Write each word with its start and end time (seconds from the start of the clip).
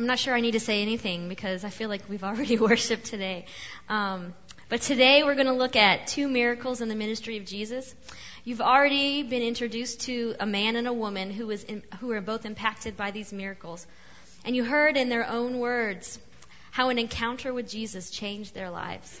I'm 0.00 0.06
not 0.06 0.18
sure 0.18 0.34
I 0.34 0.40
need 0.40 0.52
to 0.52 0.60
say 0.60 0.80
anything 0.80 1.28
because 1.28 1.62
I 1.62 1.68
feel 1.68 1.90
like 1.90 2.08
we've 2.08 2.24
already 2.24 2.56
worshiped 2.68 3.04
today. 3.04 3.44
Um, 3.86 4.32
but 4.70 4.80
today 4.80 5.24
we're 5.24 5.34
going 5.34 5.46
to 5.46 5.52
look 5.52 5.76
at 5.76 6.06
two 6.06 6.26
miracles 6.26 6.80
in 6.80 6.88
the 6.88 6.94
ministry 6.94 7.36
of 7.36 7.44
Jesus. 7.44 7.94
You've 8.42 8.62
already 8.62 9.22
been 9.22 9.42
introduced 9.42 10.00
to 10.06 10.36
a 10.40 10.46
man 10.46 10.76
and 10.76 10.88
a 10.88 10.92
woman 10.94 11.30
who 11.30 11.48
was 11.48 11.64
in, 11.64 11.82
who 12.00 12.06
were 12.06 12.22
both 12.22 12.46
impacted 12.46 12.96
by 12.96 13.10
these 13.10 13.30
miracles, 13.30 13.86
and 14.42 14.56
you 14.56 14.64
heard 14.64 14.96
in 14.96 15.10
their 15.10 15.28
own 15.28 15.58
words 15.58 16.18
how 16.70 16.88
an 16.88 16.98
encounter 16.98 17.52
with 17.52 17.68
Jesus 17.68 18.08
changed 18.08 18.54
their 18.54 18.70
lives. 18.70 19.20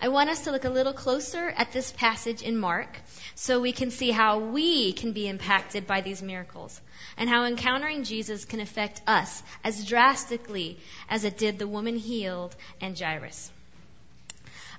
I 0.00 0.08
want 0.08 0.30
us 0.30 0.44
to 0.44 0.52
look 0.52 0.64
a 0.64 0.70
little 0.70 0.92
closer 0.92 1.48
at 1.48 1.72
this 1.72 1.90
passage 1.90 2.42
in 2.42 2.56
Mark 2.56 3.00
so 3.34 3.60
we 3.60 3.72
can 3.72 3.90
see 3.90 4.12
how 4.12 4.38
we 4.38 4.92
can 4.92 5.12
be 5.12 5.26
impacted 5.26 5.88
by 5.88 6.02
these 6.02 6.22
miracles 6.22 6.80
and 7.16 7.28
how 7.28 7.46
encountering 7.46 8.04
Jesus 8.04 8.44
can 8.44 8.60
affect 8.60 9.02
us 9.08 9.42
as 9.64 9.84
drastically 9.84 10.78
as 11.10 11.24
it 11.24 11.36
did 11.36 11.58
the 11.58 11.66
woman 11.66 11.96
healed 11.96 12.54
and 12.80 12.96
Jairus. 12.96 13.50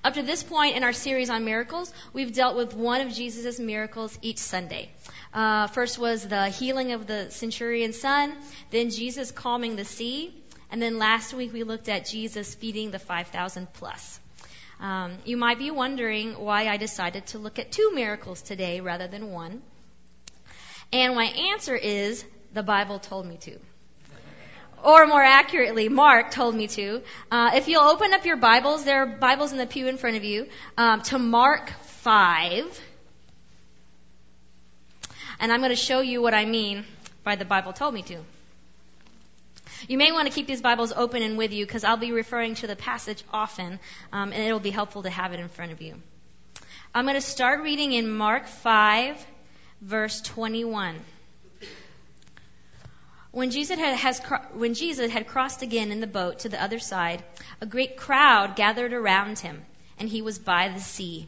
Up 0.06 0.14
to 0.14 0.24
this 0.24 0.42
point 0.42 0.78
in 0.78 0.86
our 0.86 0.94
series 0.94 1.30
on 1.30 1.44
miracles, 1.44 1.94
we've 2.14 2.34
dealt 2.34 2.56
with 2.56 2.74
one 2.74 3.02
of 3.02 3.12
Jesus' 3.12 3.60
miracles 3.60 4.18
each 4.22 4.38
Sunday. 4.38 4.90
Uh, 5.34 5.68
first 5.68 6.00
was 6.00 6.26
the 6.26 6.48
healing 6.48 6.94
of 6.94 7.08
the 7.08 7.30
centurion's 7.30 8.00
son, 8.00 8.34
then 8.72 8.90
Jesus 8.90 9.32
calming 9.32 9.76
the 9.76 9.84
sea, 9.84 10.34
and 10.72 10.82
then 10.82 10.98
last 10.98 11.34
week 11.34 11.52
we 11.52 11.64
looked 11.64 11.90
at 11.90 12.06
Jesus 12.06 12.56
feeding 12.56 12.92
the 12.92 13.00
5,000 13.00 13.68
plus. 13.74 14.22
Um, 14.80 15.18
you 15.26 15.36
might 15.36 15.60
be 15.60 15.72
wondering 15.72 16.34
why 16.34 16.68
I 16.68 16.78
decided 16.78 17.28
to 17.28 17.40
look 17.40 17.60
at 17.60 17.72
two 17.72 17.92
miracles 17.94 18.42
today 18.42 18.80
rather 18.80 19.08
than 19.08 19.32
one. 19.32 19.62
And 20.94 21.16
my 21.16 21.26
answer 21.26 21.76
is 21.76 22.24
the 22.54 22.64
Bible 22.64 23.00
told 23.00 23.26
me 23.26 23.38
to. 23.38 23.60
Or 24.82 25.06
more 25.06 25.22
accurately, 25.22 25.90
Mark 25.90 26.32
told 26.32 26.56
me 26.56 26.68
to. 26.68 27.02
Uh, 27.30 27.52
if 27.54 27.68
you'll 27.68 27.84
open 27.84 28.14
up 28.14 28.26
your 28.26 28.38
Bibles, 28.38 28.86
there 28.86 29.04
are 29.04 29.06
Bibles 29.06 29.52
in 29.52 29.58
the 29.58 29.68
pew 29.68 29.88
in 29.88 29.98
front 29.98 30.16
of 30.16 30.24
you, 30.24 30.48
um, 30.78 31.02
to 31.04 31.20
Mark 31.20 31.74
5. 31.82 32.82
And 35.42 35.52
I'm 35.52 35.60
going 35.60 35.72
to 35.72 35.76
show 35.76 36.00
you 36.00 36.22
what 36.22 36.34
I 36.34 36.46
mean 36.46 36.86
by 37.26 37.36
the 37.36 37.46
Bible 37.46 37.74
told 37.74 37.94
me 37.94 38.04
to. 38.04 38.20
You 39.88 39.98
may 39.98 40.12
want 40.12 40.28
to 40.28 40.34
keep 40.34 40.46
these 40.46 40.62
Bibles 40.62 40.92
open 40.92 41.24
and 41.24 41.38
with 41.38 41.54
you 41.54 41.66
because 41.66 41.84
I'll 41.84 41.98
be 41.98 42.12
referring 42.12 42.56
to 42.56 42.68
the 42.68 42.76
passage 42.76 43.24
often, 43.32 43.80
um, 44.12 44.34
and 44.34 44.44
it'll 44.44 44.60
be 44.60 44.72
helpful 44.72 45.04
to 45.04 45.10
have 45.10 45.34
it 45.34 45.40
in 45.40 45.48
front 45.48 45.72
of 45.72 45.82
you. 45.82 45.96
I'm 46.94 47.06
going 47.06 47.16
to 47.16 47.22
start 47.22 47.62
reading 47.62 47.94
in 47.94 48.12
Mark 48.12 48.48
5, 48.48 49.26
verse 49.82 50.22
21. 50.22 50.96
When 53.32 53.52
Jesus, 53.52 53.80
had, 53.80 54.16
when 54.54 54.74
Jesus 54.74 55.12
had 55.12 55.28
crossed 55.28 55.62
again 55.62 55.92
in 55.92 56.02
the 56.02 56.08
boat 56.08 56.40
to 56.40 56.50
the 56.50 56.62
other 56.62 56.80
side, 56.80 57.24
a 57.62 57.66
great 57.66 57.96
crowd 57.96 58.56
gathered 58.56 58.92
around 58.92 59.40
him, 59.40 59.64
and 59.98 60.10
he 60.10 60.22
was 60.22 60.40
by 60.40 60.70
the 60.70 60.80
sea. 60.80 61.28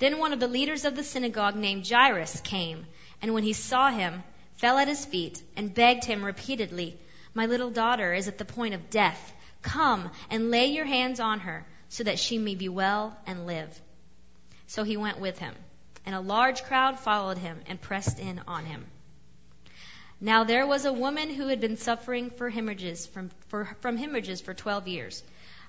Then 0.00 0.18
one 0.18 0.32
of 0.32 0.40
the 0.40 0.48
leaders 0.48 0.84
of 0.84 0.96
the 0.96 1.04
synagogue 1.04 1.54
named 1.54 1.88
Jairus 1.88 2.40
came, 2.40 2.86
and 3.22 3.32
when 3.32 3.44
he 3.44 3.52
saw 3.52 3.90
him, 3.90 4.24
fell 4.56 4.78
at 4.78 4.88
his 4.88 5.04
feet 5.04 5.40
and 5.56 5.74
begged 5.74 6.04
him 6.04 6.24
repeatedly, 6.24 6.98
my 7.36 7.44
little 7.44 7.68
daughter 7.68 8.14
is 8.14 8.28
at 8.28 8.38
the 8.38 8.46
point 8.46 8.72
of 8.72 8.88
death. 8.88 9.34
Come 9.60 10.10
and 10.30 10.50
lay 10.50 10.68
your 10.68 10.86
hands 10.86 11.20
on 11.20 11.40
her 11.40 11.66
so 11.90 12.02
that 12.04 12.18
she 12.18 12.38
may 12.38 12.54
be 12.54 12.70
well 12.70 13.14
and 13.26 13.46
live. 13.46 13.78
So 14.68 14.84
he 14.84 14.96
went 14.96 15.20
with 15.20 15.38
him, 15.38 15.54
and 16.06 16.14
a 16.14 16.20
large 16.20 16.64
crowd 16.64 16.98
followed 16.98 17.36
him 17.36 17.60
and 17.66 17.78
pressed 17.78 18.18
in 18.20 18.40
on 18.48 18.64
him. 18.64 18.86
Now 20.18 20.44
there 20.44 20.66
was 20.66 20.86
a 20.86 20.92
woman 20.94 21.28
who 21.28 21.48
had 21.48 21.60
been 21.60 21.76
suffering 21.76 22.30
for 22.30 22.48
hemorrhages 22.48 23.06
from, 23.06 23.30
for, 23.48 23.68
from 23.82 23.98
hemorrhages 23.98 24.40
for 24.40 24.54
12 24.54 24.88
years. 24.88 25.22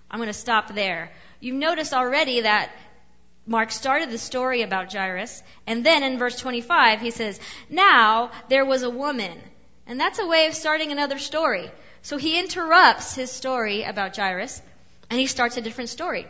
I'm 0.10 0.20
going 0.20 0.28
to 0.28 0.34
stop 0.34 0.74
there. 0.74 1.12
You've 1.42 1.56
noticed 1.56 1.94
already 1.94 2.42
that 2.42 2.72
Mark 3.46 3.72
started 3.72 4.10
the 4.10 4.18
story 4.18 4.62
about 4.62 4.94
Jairus, 4.94 5.44
and 5.68 5.86
then 5.86 6.04
in 6.04 6.18
verse 6.18 6.40
25 6.40 7.02
he 7.02 7.12
says, 7.12 7.42
Now 7.70 8.32
there 8.48 8.66
was 8.66 8.84
a 8.84 8.90
woman 8.90 9.38
and 9.88 10.00
that's 10.00 10.20
a 10.20 10.28
way 10.28 10.48
of 10.48 10.54
starting 10.54 10.92
another 10.92 11.18
story. 11.18 11.72
So 12.02 12.18
he 12.18 12.40
interrupts 12.40 13.16
his 13.16 13.32
story 13.32 13.84
about 13.84 14.16
Jairus 14.16 14.62
and 15.10 15.20
he 15.20 15.28
starts 15.28 15.58
a 15.58 15.62
different 15.62 15.90
story. 15.90 16.28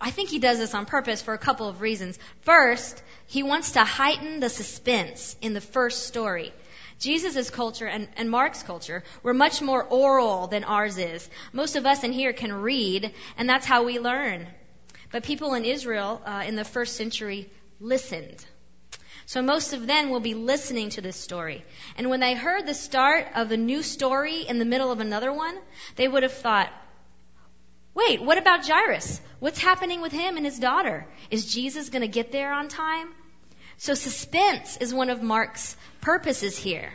I 0.00 0.10
think 0.10 0.28
he 0.28 0.38
does 0.38 0.58
this 0.58 0.74
on 0.74 0.86
purpose 0.86 1.22
for 1.22 1.34
a 1.34 1.38
couple 1.38 1.68
of 1.68 1.80
reasons. 1.80 2.18
First, 2.42 3.02
he 3.26 3.42
wants 3.42 3.72
to 3.72 3.84
heighten 3.84 4.40
the 4.40 4.50
suspense 4.50 5.36
in 5.40 5.54
the 5.54 5.60
first 5.60 6.06
story. 6.06 6.52
Jesus' 7.00 7.50
culture 7.50 7.86
and, 7.86 8.08
and, 8.16 8.30
Mark's 8.30 8.62
culture 8.62 9.02
were 9.22 9.34
much 9.34 9.60
more 9.60 9.82
oral 9.82 10.46
than 10.46 10.62
ours 10.62 10.96
is. 10.98 11.28
Most 11.52 11.74
of 11.74 11.86
us 11.86 12.04
in 12.04 12.12
here 12.12 12.32
can 12.32 12.52
read, 12.52 13.12
and 13.36 13.48
that's 13.48 13.66
how 13.66 13.84
we 13.84 13.98
learn. 13.98 14.46
But 15.10 15.24
people 15.24 15.54
in 15.54 15.64
Israel 15.64 16.22
uh, 16.24 16.44
in 16.46 16.54
the 16.54 16.64
first 16.64 16.96
century 16.96 17.50
listened. 17.80 18.44
So 19.26 19.40
most 19.40 19.72
of 19.72 19.86
them 19.86 20.10
will 20.10 20.20
be 20.20 20.34
listening 20.34 20.90
to 20.90 21.00
this 21.00 21.16
story. 21.16 21.64
And 21.96 22.10
when 22.10 22.20
they 22.20 22.34
heard 22.34 22.66
the 22.66 22.74
start 22.74 23.26
of 23.34 23.50
a 23.50 23.56
new 23.56 23.82
story 23.82 24.42
in 24.42 24.58
the 24.58 24.64
middle 24.64 24.92
of 24.92 25.00
another 25.00 25.32
one, 25.32 25.56
they 25.96 26.06
would 26.06 26.22
have 26.22 26.32
thought, 26.34 26.70
wait, 27.94 28.22
what 28.22 28.38
about 28.38 28.66
Jairus? 28.66 29.20
What's 29.38 29.58
happening 29.58 30.02
with 30.02 30.12
him 30.12 30.36
and 30.36 30.44
his 30.44 30.58
daughter? 30.58 31.06
Is 31.30 31.52
Jesus 31.52 31.88
going 31.88 32.02
to 32.02 32.08
get 32.08 32.32
there 32.32 32.52
on 32.52 32.68
time? 32.68 33.08
So 33.78 33.94
suspense 33.94 34.76
is 34.76 34.92
one 34.92 35.10
of 35.10 35.22
Mark's 35.22 35.76
purposes 36.00 36.56
here. 36.56 36.92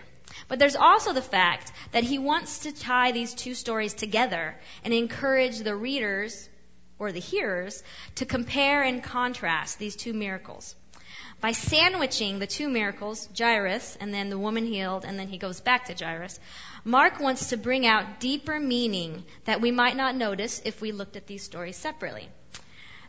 But 0.48 0.60
there's 0.60 0.76
also 0.76 1.14
the 1.14 1.22
fact 1.22 1.72
that 1.92 2.04
he 2.04 2.20
wants 2.20 2.60
to 2.60 2.72
tie 2.72 3.12
these 3.12 3.34
two 3.34 3.56
stories 3.56 3.94
together 3.94 4.56
and 4.84 4.94
encourage 4.94 5.60
the 5.60 5.76
readers 5.76 6.48
or 7.00 7.12
the 7.12 7.20
hearers 7.20 7.84
to 8.16 8.26
compare 8.26 8.84
and 8.84 9.04
contrast 9.04 9.80
these 9.80 9.96
two 9.96 10.14
miracles 10.14 10.76
by 11.42 11.54
sandwiching 11.54 12.40
the 12.40 12.48
two 12.48 12.70
miracles, 12.70 13.30
Jairus 13.38 13.98
and 14.02 14.14
then 14.14 14.30
the 14.30 14.38
woman 14.38 14.66
healed, 14.66 15.06
and 15.06 15.18
then 15.18 15.30
he 15.30 15.38
goes 15.38 15.62
back 15.62 15.86
to 15.86 15.94
Jairus, 15.94 16.40
Mark 16.84 17.20
wants 17.20 17.50
to 17.50 17.58
bring 17.58 17.86
out 17.86 18.20
deeper 18.20 18.60
meaning 18.60 19.24
that 19.46 19.62
we 19.62 19.72
might 19.72 19.96
not 19.96 20.16
notice 20.16 20.62
if 20.66 20.82
we 20.82 20.92
looked 20.92 21.16
at 21.16 21.28
these 21.28 21.44
stories 21.44 21.78
separately. 21.78 22.28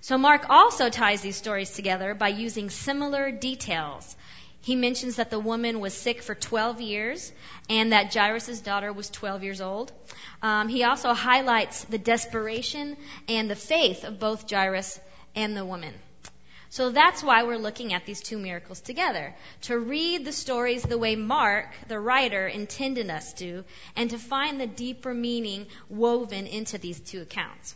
So 0.01 0.17
Mark 0.17 0.47
also 0.49 0.89
ties 0.89 1.21
these 1.21 1.37
stories 1.37 1.71
together 1.71 2.15
by 2.15 2.29
using 2.29 2.71
similar 2.71 3.31
details. 3.31 4.17
He 4.63 4.77
mentions 4.77 5.17
that 5.17 5.31
the 5.31 5.41
woman 5.41 5.81
was 5.81 5.95
sick 5.95 6.23
for 6.23 6.35
12 6.35 6.81
years 6.81 7.33
and 7.69 7.93
that 7.93 8.13
Jairus' 8.13 8.61
daughter 8.61 8.93
was 8.93 9.11
12 9.11 9.43
years 9.43 9.61
old. 9.61 9.93
Um, 10.43 10.69
he 10.69 10.85
also 10.85 11.15
highlights 11.15 11.85
the 11.85 11.99
desperation 11.99 12.97
and 13.29 13.51
the 13.51 13.57
faith 13.57 14.05
of 14.05 14.19
both 14.19 14.51
Jairus 14.51 15.01
and 15.35 15.57
the 15.57 15.65
woman. 15.65 15.95
So 16.71 16.91
that's 16.91 17.21
why 17.21 17.43
we're 17.43 17.59
looking 17.59 17.93
at 17.93 18.07
these 18.07 18.21
two 18.21 18.39
miracles 18.39 18.81
together. 18.81 19.35
To 19.63 19.77
read 19.77 20.25
the 20.25 20.33
stories 20.33 20.85
the 20.85 20.99
way 20.99 21.17
Mark, 21.17 21.67
the 21.89 21.99
writer, 21.99 22.47
intended 22.47 23.11
us 23.11 23.33
to, 23.35 23.65
and 23.97 24.09
to 24.11 24.19
find 24.19 24.61
the 24.61 24.69
deeper 24.69 25.13
meaning 25.13 25.67
woven 25.89 26.47
into 26.47 26.79
these 26.79 27.01
two 27.01 27.23
accounts. 27.23 27.75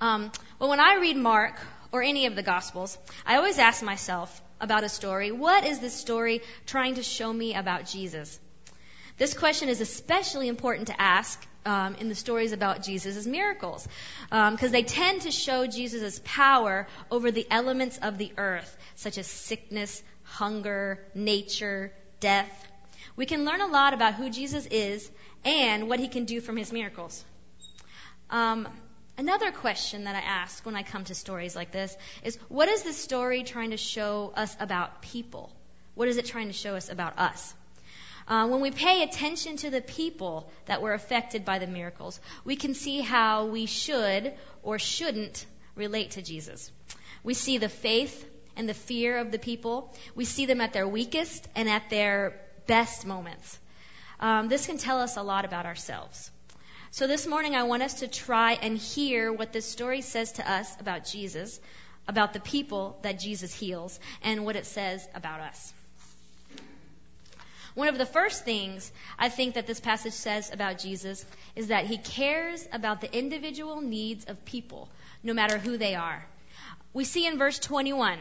Um, 0.00 0.32
well, 0.58 0.70
when 0.70 0.80
I 0.80 0.94
read 0.94 1.16
Mark 1.18 1.60
or 1.92 2.02
any 2.02 2.24
of 2.24 2.34
the 2.36 2.42
Gospels, 2.42 2.96
I 3.26 3.36
always 3.36 3.58
ask 3.58 3.82
myself 3.82 4.42
about 4.58 4.84
a 4.84 4.88
story, 4.88 5.30
what 5.30 5.66
is 5.66 5.78
this 5.78 5.94
story 5.94 6.40
trying 6.64 6.94
to 6.94 7.02
show 7.02 7.30
me 7.30 7.54
about 7.54 7.84
Jesus? 7.84 8.40
This 9.18 9.34
question 9.34 9.68
is 9.68 9.82
especially 9.82 10.48
important 10.48 10.86
to 10.86 10.98
ask 11.00 11.46
um, 11.64 11.94
in 11.96 12.08
the 12.08 12.14
stories 12.14 12.52
about 12.52 12.82
Jesus' 12.82 13.26
miracles, 13.26 13.86
because 14.30 14.62
um, 14.64 14.72
they 14.72 14.82
tend 14.82 15.22
to 15.22 15.30
show 15.30 15.66
Jesus' 15.66 16.20
power 16.24 16.86
over 17.10 17.30
the 17.30 17.46
elements 17.50 17.98
of 17.98 18.18
the 18.18 18.32
earth, 18.36 18.76
such 18.96 19.18
as 19.18 19.26
sickness, 19.26 20.02
hunger, 20.22 21.04
nature, 21.14 21.92
death. 22.20 22.68
We 23.16 23.26
can 23.26 23.44
learn 23.44 23.60
a 23.60 23.66
lot 23.66 23.94
about 23.94 24.14
who 24.14 24.30
Jesus 24.30 24.66
is 24.66 25.10
and 25.44 25.88
what 25.88 26.00
he 26.00 26.08
can 26.08 26.24
do 26.24 26.40
from 26.40 26.56
his 26.56 26.72
miracles. 26.72 27.24
Um, 28.30 28.68
another 29.18 29.52
question 29.52 30.04
that 30.04 30.16
I 30.16 30.20
ask 30.20 30.64
when 30.64 30.74
I 30.74 30.82
come 30.82 31.04
to 31.04 31.14
stories 31.14 31.54
like 31.54 31.70
this 31.70 31.94
is 32.24 32.38
what 32.48 32.68
is 32.68 32.82
this 32.82 32.96
story 32.96 33.42
trying 33.42 33.70
to 33.70 33.76
show 33.76 34.32
us 34.34 34.56
about 34.58 35.02
people? 35.02 35.52
What 35.94 36.08
is 36.08 36.16
it 36.16 36.24
trying 36.24 36.46
to 36.46 36.54
show 36.54 36.74
us 36.74 36.88
about 36.88 37.18
us? 37.18 37.54
Uh, 38.28 38.48
when 38.48 38.60
we 38.60 38.70
pay 38.70 39.02
attention 39.02 39.56
to 39.56 39.70
the 39.70 39.80
people 39.80 40.50
that 40.66 40.82
were 40.82 40.92
affected 40.92 41.44
by 41.44 41.58
the 41.58 41.66
miracles, 41.66 42.20
we 42.44 42.56
can 42.56 42.74
see 42.74 43.00
how 43.00 43.46
we 43.46 43.66
should 43.66 44.32
or 44.62 44.78
shouldn't 44.78 45.44
relate 45.74 46.12
to 46.12 46.22
Jesus. 46.22 46.70
We 47.22 47.34
see 47.34 47.58
the 47.58 47.68
faith 47.68 48.28
and 48.56 48.68
the 48.68 48.74
fear 48.74 49.18
of 49.18 49.32
the 49.32 49.38
people. 49.38 49.94
We 50.14 50.24
see 50.24 50.46
them 50.46 50.60
at 50.60 50.72
their 50.72 50.86
weakest 50.86 51.48
and 51.54 51.68
at 51.68 51.90
their 51.90 52.40
best 52.66 53.06
moments. 53.06 53.58
Um, 54.20 54.48
this 54.48 54.66
can 54.66 54.78
tell 54.78 55.00
us 55.00 55.16
a 55.16 55.22
lot 55.22 55.44
about 55.44 55.66
ourselves. 55.66 56.30
So 56.90 57.06
this 57.06 57.26
morning, 57.26 57.54
I 57.54 57.62
want 57.62 57.82
us 57.82 58.00
to 58.00 58.08
try 58.08 58.52
and 58.52 58.76
hear 58.76 59.32
what 59.32 59.52
this 59.52 59.64
story 59.64 60.02
says 60.02 60.32
to 60.32 60.50
us 60.50 60.78
about 60.78 61.06
Jesus, 61.06 61.58
about 62.06 62.34
the 62.34 62.40
people 62.40 62.98
that 63.02 63.18
Jesus 63.18 63.54
heals, 63.54 63.98
and 64.22 64.44
what 64.44 64.56
it 64.56 64.66
says 64.66 65.06
about 65.14 65.40
us. 65.40 65.72
One 67.74 67.88
of 67.88 67.96
the 67.96 68.06
first 68.06 68.44
things 68.44 68.92
I 69.18 69.30
think 69.30 69.54
that 69.54 69.66
this 69.66 69.80
passage 69.80 70.12
says 70.12 70.52
about 70.52 70.78
Jesus 70.78 71.24
is 71.56 71.68
that 71.68 71.86
he 71.86 71.96
cares 71.96 72.68
about 72.70 73.00
the 73.00 73.16
individual 73.16 73.80
needs 73.80 74.26
of 74.26 74.44
people, 74.44 74.90
no 75.22 75.32
matter 75.32 75.56
who 75.56 75.78
they 75.78 75.94
are. 75.94 76.26
We 76.92 77.04
see 77.04 77.26
in 77.26 77.38
verse 77.38 77.58
21 77.58 78.18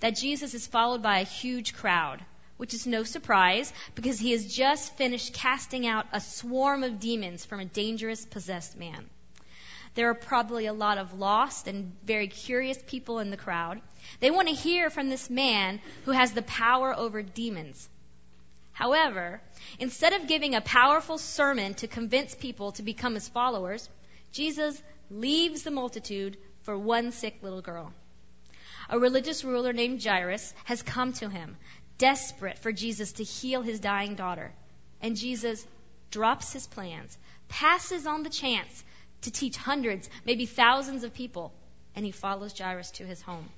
that 0.00 0.16
Jesus 0.16 0.52
is 0.52 0.66
followed 0.66 1.02
by 1.02 1.20
a 1.20 1.24
huge 1.24 1.74
crowd, 1.74 2.22
which 2.58 2.74
is 2.74 2.86
no 2.86 3.02
surprise 3.02 3.72
because 3.94 4.18
he 4.18 4.32
has 4.32 4.54
just 4.54 4.94
finished 4.96 5.32
casting 5.32 5.86
out 5.86 6.06
a 6.12 6.20
swarm 6.20 6.82
of 6.82 7.00
demons 7.00 7.46
from 7.46 7.60
a 7.60 7.64
dangerous 7.64 8.26
possessed 8.26 8.76
man. 8.76 9.08
There 9.94 10.10
are 10.10 10.14
probably 10.14 10.66
a 10.66 10.72
lot 10.72 10.98
of 10.98 11.18
lost 11.18 11.66
and 11.66 11.92
very 12.04 12.28
curious 12.28 12.78
people 12.86 13.18
in 13.18 13.30
the 13.30 13.36
crowd. 13.36 13.80
They 14.20 14.30
want 14.30 14.48
to 14.48 14.54
hear 14.54 14.90
from 14.90 15.08
this 15.08 15.28
man 15.28 15.80
who 16.04 16.12
has 16.12 16.32
the 16.32 16.42
power 16.42 16.94
over 16.96 17.22
demons. 17.22 17.88
However, 18.82 19.40
instead 19.78 20.12
of 20.12 20.26
giving 20.26 20.56
a 20.56 20.60
powerful 20.60 21.16
sermon 21.16 21.74
to 21.74 21.86
convince 21.86 22.34
people 22.34 22.72
to 22.72 22.82
become 22.82 23.14
his 23.14 23.28
followers, 23.28 23.88
Jesus 24.32 24.82
leaves 25.08 25.62
the 25.62 25.70
multitude 25.70 26.36
for 26.62 26.76
one 26.76 27.12
sick 27.12 27.36
little 27.42 27.62
girl. 27.62 27.94
A 28.88 28.98
religious 28.98 29.44
ruler 29.44 29.72
named 29.72 30.02
Jairus 30.02 30.52
has 30.64 30.82
come 30.82 31.12
to 31.12 31.28
him, 31.28 31.56
desperate 31.96 32.58
for 32.58 32.72
Jesus 32.72 33.12
to 33.12 33.22
heal 33.22 33.62
his 33.62 33.78
dying 33.78 34.16
daughter. 34.16 34.50
And 35.00 35.14
Jesus 35.16 35.64
drops 36.10 36.52
his 36.52 36.66
plans, 36.66 37.16
passes 37.48 38.04
on 38.08 38.24
the 38.24 38.30
chance 38.30 38.82
to 39.20 39.30
teach 39.30 39.56
hundreds, 39.56 40.10
maybe 40.24 40.44
thousands 40.44 41.04
of 41.04 41.14
people, 41.14 41.52
and 41.94 42.04
he 42.04 42.10
follows 42.10 42.58
Jairus 42.58 42.90
to 42.98 43.06
his 43.06 43.22
home. 43.22 43.48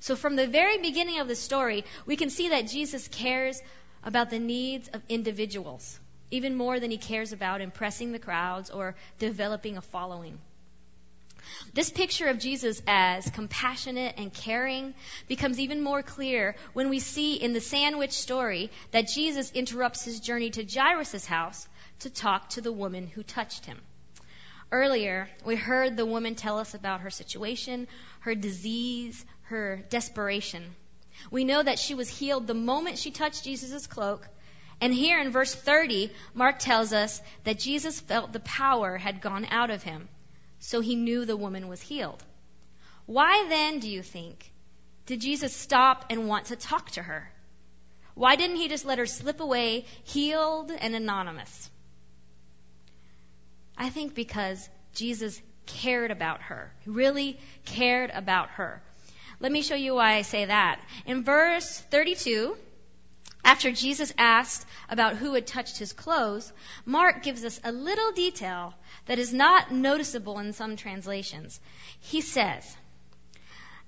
So 0.00 0.16
from 0.16 0.34
the 0.34 0.48
very 0.48 0.78
beginning 0.78 1.20
of 1.20 1.28
the 1.28 1.36
story, 1.36 1.84
we 2.06 2.16
can 2.16 2.28
see 2.28 2.48
that 2.48 2.66
Jesus 2.66 3.06
cares 3.06 3.62
about 4.04 4.30
the 4.30 4.38
needs 4.38 4.88
of 4.88 5.02
individuals, 5.08 5.98
even 6.30 6.56
more 6.56 6.80
than 6.80 6.90
he 6.90 6.98
cares 6.98 7.32
about 7.32 7.60
impressing 7.60 8.12
the 8.12 8.18
crowds 8.18 8.70
or 8.70 8.94
developing 9.18 9.76
a 9.76 9.82
following. 9.82 10.38
This 11.72 11.90
picture 11.90 12.28
of 12.28 12.38
Jesus 12.38 12.82
as 12.86 13.30
compassionate 13.30 14.14
and 14.18 14.32
caring 14.32 14.94
becomes 15.28 15.58
even 15.58 15.82
more 15.82 16.02
clear 16.02 16.56
when 16.72 16.90
we 16.90 16.98
see 16.98 17.34
in 17.34 17.52
the 17.52 17.60
sandwich 17.60 18.12
story 18.12 18.70
that 18.90 19.08
Jesus 19.08 19.52
interrupts 19.52 20.04
his 20.04 20.20
journey 20.20 20.50
to 20.50 20.64
Jairus' 20.64 21.24
house 21.24 21.66
to 22.00 22.10
talk 22.10 22.50
to 22.50 22.60
the 22.60 22.72
woman 22.72 23.06
who 23.06 23.22
touched 23.22 23.64
him. 23.64 23.78
Earlier, 24.70 25.28
we 25.44 25.56
heard 25.56 25.96
the 25.96 26.04
woman 26.04 26.34
tell 26.34 26.58
us 26.58 26.74
about 26.74 27.00
her 27.00 27.10
situation, 27.10 27.88
her 28.20 28.34
disease, 28.34 29.24
her 29.44 29.82
desperation. 29.88 30.74
We 31.30 31.44
know 31.44 31.62
that 31.62 31.78
she 31.78 31.94
was 31.94 32.08
healed 32.08 32.46
the 32.46 32.54
moment 32.54 32.98
she 32.98 33.10
touched 33.10 33.44
Jesus' 33.44 33.86
cloak. 33.86 34.28
And 34.80 34.94
here 34.94 35.20
in 35.20 35.30
verse 35.30 35.54
30, 35.54 36.10
Mark 36.34 36.58
tells 36.58 36.92
us 36.92 37.20
that 37.44 37.58
Jesus 37.58 38.00
felt 38.00 38.32
the 38.32 38.40
power 38.40 38.96
had 38.96 39.20
gone 39.20 39.46
out 39.50 39.70
of 39.70 39.82
him 39.82 40.08
so 40.60 40.80
he 40.80 40.96
knew 40.96 41.24
the 41.24 41.36
woman 41.36 41.68
was 41.68 41.80
healed. 41.80 42.22
Why 43.06 43.46
then, 43.48 43.78
do 43.78 43.88
you 43.88 44.02
think, 44.02 44.52
did 45.06 45.20
Jesus 45.20 45.54
stop 45.54 46.06
and 46.10 46.28
want 46.28 46.46
to 46.46 46.56
talk 46.56 46.90
to 46.92 47.02
her? 47.02 47.30
Why 48.14 48.36
didn't 48.36 48.56
he 48.56 48.68
just 48.68 48.84
let 48.84 48.98
her 48.98 49.06
slip 49.06 49.40
away, 49.40 49.86
healed 50.04 50.70
and 50.70 50.94
anonymous? 50.94 51.70
I 53.76 53.90
think 53.90 54.14
because 54.14 54.68
Jesus 54.94 55.40
cared 55.66 56.10
about 56.10 56.42
her. 56.42 56.72
He 56.80 56.90
really 56.90 57.38
cared 57.64 58.10
about 58.10 58.50
her. 58.50 58.82
Let 59.40 59.52
me 59.52 59.62
show 59.62 59.76
you 59.76 59.94
why 59.94 60.14
I 60.14 60.22
say 60.22 60.46
that. 60.46 60.80
In 61.06 61.22
verse 61.22 61.78
32, 61.90 62.56
after 63.44 63.70
Jesus 63.70 64.12
asked 64.18 64.66
about 64.88 65.16
who 65.16 65.34
had 65.34 65.46
touched 65.46 65.78
his 65.78 65.92
clothes, 65.92 66.52
Mark 66.84 67.22
gives 67.22 67.44
us 67.44 67.60
a 67.62 67.70
little 67.70 68.12
detail 68.12 68.74
that 69.06 69.18
is 69.18 69.32
not 69.32 69.70
noticeable 69.70 70.38
in 70.40 70.52
some 70.52 70.76
translations. 70.76 71.60
He 72.00 72.20
says, 72.20 72.76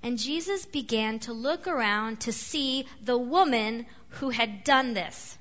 And 0.03 0.19
Jesus 0.19 0.67
began 0.67 1.19
to 1.21 1.33
look 1.33 1.67
around 1.67 2.21
to 2.21 2.33
see 2.33 2.87
the 3.03 3.19
woman 3.19 3.87
who 4.21 4.31
had 4.31 4.63
done 4.65 4.95
this. 4.95 5.37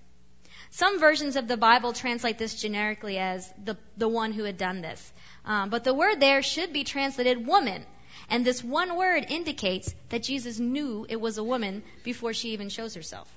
Some 0.71 1.00
versions 1.00 1.35
of 1.35 1.47
the 1.47 1.57
Bible 1.57 1.94
translate 1.94 2.38
this 2.38 2.59
generically 2.59 3.17
as 3.17 3.51
the, 3.63 3.77
the 3.97 4.07
one 4.07 4.33
who 4.33 4.44
had 4.44 4.57
done 4.57 4.81
this. 4.81 5.13
Um, 5.45 5.69
but 5.69 5.83
the 5.83 5.94
word 5.94 6.19
there 6.19 6.41
should 6.41 6.73
be 6.73 6.83
translated 6.83 7.45
woman. 7.45 7.85
And 8.29 8.45
this 8.45 8.63
one 8.63 8.95
word 8.95 9.25
indicates 9.29 9.93
that 10.09 10.23
Jesus 10.23 10.59
knew 10.59 11.05
it 11.09 11.19
was 11.19 11.37
a 11.37 11.43
woman 11.43 11.83
before 12.03 12.33
she 12.33 12.49
even 12.49 12.69
shows 12.69 12.93
herself. 12.93 13.27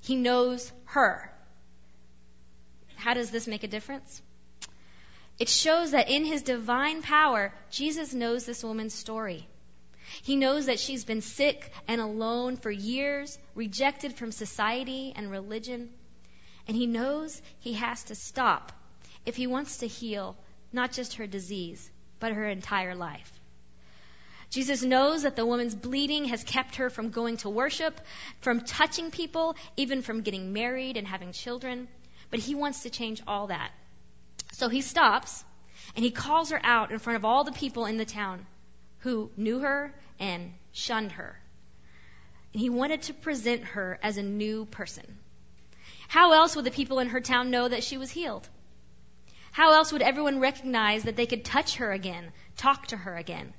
He 0.00 0.14
knows 0.14 0.70
her. 0.84 1.32
How 2.96 3.14
does 3.14 3.30
this 3.30 3.46
make 3.46 3.64
a 3.64 3.68
difference? 3.68 4.20
It 5.38 5.48
shows 5.48 5.92
that 5.92 6.10
in 6.10 6.24
his 6.24 6.42
divine 6.42 7.02
power, 7.02 7.52
Jesus 7.70 8.14
knows 8.14 8.44
this 8.44 8.62
woman's 8.62 8.94
story. 8.94 9.48
He 10.22 10.36
knows 10.36 10.66
that 10.66 10.78
she's 10.78 11.04
been 11.04 11.22
sick 11.22 11.72
and 11.88 12.00
alone 12.00 12.56
for 12.56 12.70
years, 12.70 13.38
rejected 13.54 14.14
from 14.14 14.32
society 14.32 15.12
and 15.16 15.30
religion. 15.30 15.90
And 16.68 16.76
he 16.76 16.86
knows 16.86 17.40
he 17.60 17.72
has 17.74 18.04
to 18.04 18.14
stop 18.14 18.72
if 19.26 19.34
he 19.34 19.46
wants 19.46 19.78
to 19.78 19.86
heal 19.86 20.36
not 20.72 20.92
just 20.92 21.14
her 21.14 21.26
disease, 21.26 21.90
but 22.20 22.32
her 22.32 22.48
entire 22.48 22.94
life. 22.94 23.32
Jesus 24.50 24.82
knows 24.82 25.22
that 25.22 25.36
the 25.36 25.46
woman's 25.46 25.74
bleeding 25.74 26.26
has 26.26 26.44
kept 26.44 26.76
her 26.76 26.90
from 26.90 27.10
going 27.10 27.38
to 27.38 27.50
worship, 27.50 28.00
from 28.40 28.60
touching 28.60 29.10
people, 29.10 29.56
even 29.76 30.02
from 30.02 30.22
getting 30.22 30.52
married 30.52 30.96
and 30.96 31.06
having 31.06 31.32
children. 31.32 31.88
But 32.30 32.40
he 32.40 32.54
wants 32.54 32.82
to 32.82 32.90
change 32.90 33.22
all 33.26 33.48
that. 33.48 33.70
So 34.52 34.68
he 34.68 34.80
stops 34.80 35.44
and 35.96 36.04
he 36.04 36.10
calls 36.10 36.50
her 36.50 36.60
out 36.62 36.92
in 36.92 36.98
front 36.98 37.16
of 37.16 37.24
all 37.24 37.44
the 37.44 37.52
people 37.52 37.86
in 37.86 37.96
the 37.96 38.04
town 38.04 38.46
who 39.00 39.30
knew 39.36 39.60
her 39.60 39.94
and 40.18 40.52
shunned 40.72 41.12
her. 41.12 41.38
And 42.52 42.60
he 42.60 42.70
wanted 42.70 43.02
to 43.02 43.14
present 43.14 43.64
her 43.64 43.98
as 44.02 44.16
a 44.16 44.22
new 44.22 44.64
person. 44.66 45.18
How 46.08 46.32
else 46.32 46.54
would 46.54 46.64
the 46.64 46.70
people 46.70 47.00
in 47.00 47.08
her 47.08 47.20
town 47.20 47.50
know 47.50 47.68
that 47.68 47.82
she 47.82 47.96
was 47.98 48.10
healed? 48.10 48.48
How 49.50 49.74
else 49.74 49.92
would 49.92 50.02
everyone 50.02 50.40
recognize 50.40 51.04
that 51.04 51.16
they 51.16 51.26
could 51.26 51.44
touch 51.44 51.76
her 51.76 51.92
again, 51.92 52.32
talk 52.56 52.88
to 52.88 52.96
her 52.96 53.16
again? 53.16 53.52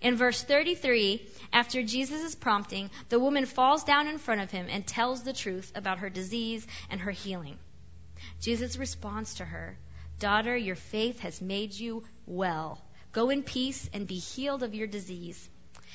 In 0.00 0.16
verse 0.16 0.42
33, 0.42 1.26
after 1.52 1.82
Jesus' 1.82 2.34
prompting, 2.34 2.90
the 3.08 3.18
woman 3.18 3.46
falls 3.46 3.84
down 3.84 4.06
in 4.06 4.18
front 4.18 4.40
of 4.40 4.50
him 4.50 4.66
and 4.70 4.86
tells 4.86 5.22
the 5.22 5.32
truth 5.32 5.72
about 5.74 5.98
her 5.98 6.10
disease 6.10 6.66
and 6.90 7.00
her 7.00 7.10
healing. 7.10 7.58
Jesus 8.40 8.76
responds 8.76 9.34
to 9.34 9.44
her 9.44 9.76
Daughter, 10.18 10.56
your 10.56 10.76
faith 10.76 11.20
has 11.20 11.40
made 11.40 11.72
you 11.72 12.02
well. 12.26 12.82
Go 13.12 13.30
in 13.30 13.42
peace 13.44 13.88
and 13.92 14.06
be 14.06 14.18
healed 14.18 14.64
of 14.64 14.74
your 14.74 14.88
disease. 14.88 15.48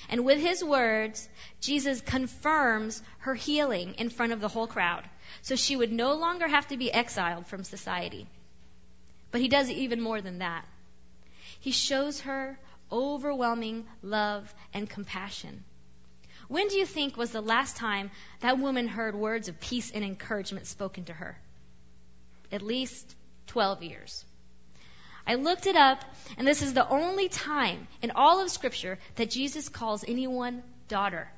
And 0.10 0.26
with 0.26 0.40
his 0.40 0.64
words, 0.64 1.28
Jesus 1.62 2.02
confirms 2.02 3.02
her 3.20 3.36
healing 3.36 3.96
in 3.96 4.10
front 4.10 4.34
of 4.34 4.40
the 4.40 4.48
whole 4.48 4.68
crowd. 4.68 5.04
So 5.42 5.56
she 5.56 5.76
would 5.76 5.92
no 5.92 6.14
longer 6.14 6.48
have 6.48 6.68
to 6.68 6.78
be 6.78 6.92
exiled 6.92 7.48
from 7.48 7.64
society. 7.64 8.28
But 9.32 9.42
he 9.42 9.48
does 9.48 9.70
even 9.70 10.02
more 10.02 10.22
than 10.22 10.40
that. 10.40 10.66
He 11.60 11.72
shows 11.72 12.22
her 12.22 12.58
overwhelming 12.94 13.86
love 14.02 14.54
and 14.74 14.90
compassion. 14.90 15.64
When 16.48 16.68
do 16.68 16.78
you 16.78 16.86
think 16.86 17.18
was 17.18 17.32
the 17.32 17.42
last 17.42 17.78
time 17.78 18.12
that 18.42 18.60
woman 18.60 18.88
heard 18.88 19.16
words 19.16 19.48
of 19.48 19.60
peace 19.60 19.92
and 19.92 20.04
encouragement 20.04 20.68
spoken 20.68 21.06
to 21.06 21.14
her? 21.14 21.38
At 22.52 22.62
least 22.62 23.16
12 23.48 23.84
years. 23.84 24.24
I 25.26 25.36
looked 25.36 25.68
it 25.68 25.76
up, 25.76 26.04
and 26.38 26.46
this 26.46 26.62
is 26.62 26.74
the 26.74 26.88
only 26.88 27.30
time 27.30 27.88
in 28.02 28.12
all 28.12 28.42
of 28.42 28.52
Scripture 28.52 29.00
that 29.16 29.32
Jesus 29.32 29.70
calls 29.70 30.04
anyone 30.08 30.62
daughter. 30.88 31.32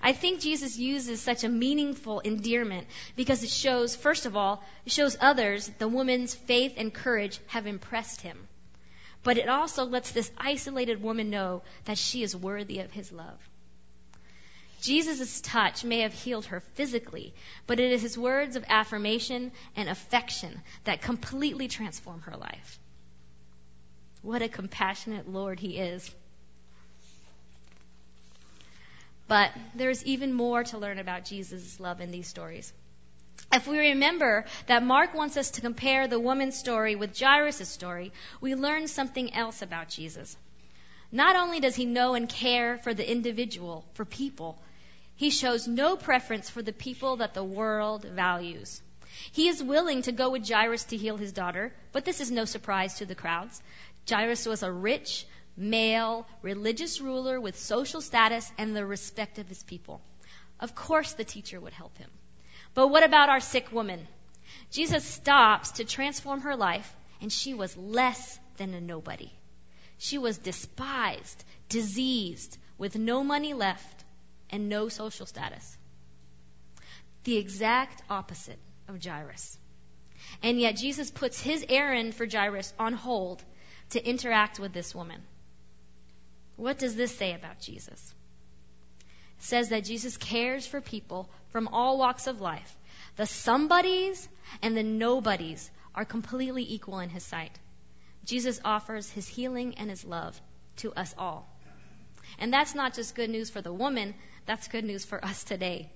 I 0.00 0.12
think 0.12 0.40
Jesus 0.40 0.78
uses 0.78 1.20
such 1.20 1.44
a 1.44 1.48
meaningful 1.48 2.20
endearment 2.20 2.86
because 3.16 3.42
it 3.42 3.50
shows, 3.50 3.94
first 3.94 4.24
of 4.24 4.36
all, 4.36 4.62
it 4.86 4.92
shows 4.92 5.16
others 5.20 5.70
the 5.78 5.88
woman's 5.88 6.34
faith 6.34 6.74
and 6.76 6.94
courage 6.94 7.38
have 7.48 7.66
impressed 7.66 8.20
him. 8.20 8.48
But 9.24 9.38
it 9.38 9.48
also 9.48 9.84
lets 9.84 10.12
this 10.12 10.30
isolated 10.36 11.02
woman 11.02 11.30
know 11.30 11.62
that 11.86 11.98
she 11.98 12.22
is 12.22 12.36
worthy 12.36 12.78
of 12.80 12.92
his 12.92 13.10
love. 13.10 13.40
Jesus' 14.82 15.40
touch 15.40 15.82
may 15.82 16.00
have 16.00 16.12
healed 16.12 16.44
her 16.46 16.60
physically, 16.60 17.32
but 17.66 17.80
it 17.80 17.90
is 17.90 18.02
his 18.02 18.18
words 18.18 18.54
of 18.54 18.66
affirmation 18.68 19.50
and 19.76 19.88
affection 19.88 20.60
that 20.84 21.00
completely 21.00 21.68
transform 21.68 22.20
her 22.22 22.36
life. 22.36 22.78
What 24.20 24.42
a 24.42 24.48
compassionate 24.48 25.26
Lord 25.26 25.58
he 25.58 25.78
is. 25.78 26.14
But 29.26 29.52
there's 29.74 30.04
even 30.04 30.34
more 30.34 30.64
to 30.64 30.76
learn 30.76 30.98
about 30.98 31.24
Jesus' 31.24 31.80
love 31.80 32.02
in 32.02 32.10
these 32.10 32.28
stories. 32.28 32.70
If 33.52 33.66
we 33.66 33.78
remember 33.78 34.46
that 34.66 34.82
Mark 34.82 35.14
wants 35.14 35.36
us 35.36 35.52
to 35.52 35.60
compare 35.60 36.08
the 36.08 36.18
woman's 36.18 36.58
story 36.58 36.96
with 36.96 37.18
Jairus' 37.18 37.68
story, 37.68 38.12
we 38.40 38.54
learn 38.54 38.88
something 38.88 39.32
else 39.32 39.62
about 39.62 39.88
Jesus. 39.88 40.36
Not 41.12 41.36
only 41.36 41.60
does 41.60 41.76
he 41.76 41.84
know 41.84 42.14
and 42.14 42.28
care 42.28 42.78
for 42.78 42.92
the 42.94 43.08
individual, 43.08 43.84
for 43.94 44.04
people, 44.04 44.58
He 45.16 45.30
shows 45.30 45.68
no 45.68 45.96
preference 45.96 46.50
for 46.50 46.62
the 46.62 46.72
people 46.72 47.16
that 47.16 47.34
the 47.34 47.44
world 47.44 48.04
values. 48.04 48.82
He 49.30 49.48
is 49.48 49.62
willing 49.62 50.02
to 50.02 50.12
go 50.12 50.30
with 50.30 50.48
Jairus 50.48 50.84
to 50.86 50.96
heal 50.96 51.16
his 51.16 51.32
daughter, 51.32 51.72
but 51.92 52.04
this 52.04 52.20
is 52.20 52.30
no 52.30 52.44
surprise 52.44 52.94
to 52.94 53.06
the 53.06 53.14
crowds. 53.14 53.62
Jairus 54.08 54.44
was 54.46 54.64
a 54.64 54.72
rich, 54.72 55.26
male, 55.56 56.26
religious 56.42 57.00
ruler 57.00 57.40
with 57.40 57.56
social 57.58 58.00
status 58.00 58.50
and 58.58 58.74
the 58.74 58.84
respect 58.84 59.38
of 59.38 59.48
his 59.48 59.62
people. 59.62 60.00
Of 60.58 60.74
course, 60.74 61.12
the 61.12 61.24
teacher 61.24 61.60
would 61.60 61.72
help 61.72 61.96
him. 61.96 62.10
But 62.74 62.88
what 62.88 63.04
about 63.04 63.28
our 63.28 63.40
sick 63.40 63.72
woman? 63.72 64.06
Jesus 64.70 65.04
stops 65.04 65.72
to 65.72 65.84
transform 65.84 66.40
her 66.42 66.56
life, 66.56 66.94
and 67.20 67.32
she 67.32 67.54
was 67.54 67.76
less 67.76 68.38
than 68.56 68.74
a 68.74 68.80
nobody. 68.80 69.30
She 69.98 70.18
was 70.18 70.38
despised, 70.38 71.44
diseased, 71.68 72.58
with 72.76 72.96
no 72.96 73.22
money 73.22 73.54
left, 73.54 74.04
and 74.50 74.68
no 74.68 74.88
social 74.88 75.26
status. 75.26 75.78
The 77.22 77.36
exact 77.36 78.02
opposite 78.10 78.58
of 78.88 79.02
Jairus. 79.02 79.58
And 80.42 80.60
yet 80.60 80.76
Jesus 80.76 81.10
puts 81.10 81.40
his 81.40 81.64
errand 81.68 82.14
for 82.14 82.26
Jairus 82.26 82.74
on 82.78 82.92
hold 82.92 83.42
to 83.90 84.04
interact 84.04 84.58
with 84.58 84.72
this 84.72 84.94
woman. 84.94 85.22
What 86.56 86.78
does 86.78 86.96
this 86.96 87.16
say 87.16 87.34
about 87.34 87.60
Jesus? 87.60 88.14
Says 89.44 89.68
that 89.68 89.84
Jesus 89.84 90.16
cares 90.16 90.66
for 90.66 90.80
people 90.80 91.28
from 91.50 91.68
all 91.68 91.98
walks 91.98 92.26
of 92.26 92.40
life. 92.40 92.76
The 93.16 93.26
somebodies 93.26 94.26
and 94.62 94.74
the 94.74 94.82
nobodies 94.82 95.70
are 95.94 96.06
completely 96.06 96.64
equal 96.66 97.00
in 97.00 97.10
his 97.10 97.24
sight. 97.24 97.52
Jesus 98.24 98.58
offers 98.64 99.10
his 99.10 99.28
healing 99.28 99.74
and 99.76 99.90
his 99.90 100.02
love 100.02 100.40
to 100.76 100.94
us 100.94 101.14
all. 101.18 101.46
And 102.38 102.50
that's 102.50 102.74
not 102.74 102.94
just 102.94 103.14
good 103.14 103.28
news 103.28 103.50
for 103.50 103.60
the 103.60 103.72
woman, 103.72 104.14
that's 104.46 104.68
good 104.68 104.84
news 104.84 105.04
for 105.04 105.22
us 105.22 105.44
today. 105.44 105.90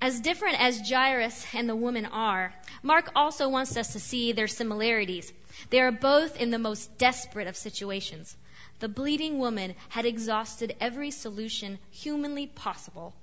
As 0.00 0.18
different 0.18 0.60
as 0.60 0.90
Jairus 0.90 1.46
and 1.54 1.68
the 1.68 1.76
woman 1.76 2.06
are, 2.06 2.52
Mark 2.82 3.12
also 3.14 3.48
wants 3.48 3.76
us 3.76 3.92
to 3.92 4.00
see 4.00 4.32
their 4.32 4.48
similarities. 4.48 5.32
They 5.70 5.78
are 5.78 5.92
both 5.92 6.36
in 6.36 6.50
the 6.50 6.58
most 6.58 6.98
desperate 6.98 7.46
of 7.46 7.56
situations. 7.56 8.36
The 8.78 8.88
bleeding 8.88 9.38
woman 9.38 9.74
had 9.88 10.04
exhausted 10.04 10.76
every 10.80 11.10
solution 11.10 11.78
humanly 11.90 12.46
possible, 12.46 13.14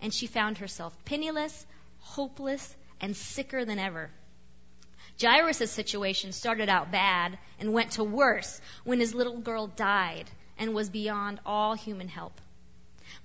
and 0.00 0.12
she 0.12 0.26
found 0.26 0.58
herself 0.58 0.96
penniless, 1.04 1.66
hopeless, 2.00 2.74
and 3.00 3.16
sicker 3.16 3.64
than 3.64 3.78
ever. 3.78 4.10
Jairus' 5.20 5.70
situation 5.70 6.32
started 6.32 6.68
out 6.68 6.90
bad 6.90 7.38
and 7.58 7.72
went 7.72 7.92
to 7.92 8.04
worse 8.04 8.60
when 8.84 9.00
his 9.00 9.14
little 9.14 9.38
girl 9.38 9.66
died 9.66 10.30
and 10.58 10.74
was 10.74 10.88
beyond 10.88 11.40
all 11.44 11.74
human 11.74 12.08
help. 12.08 12.40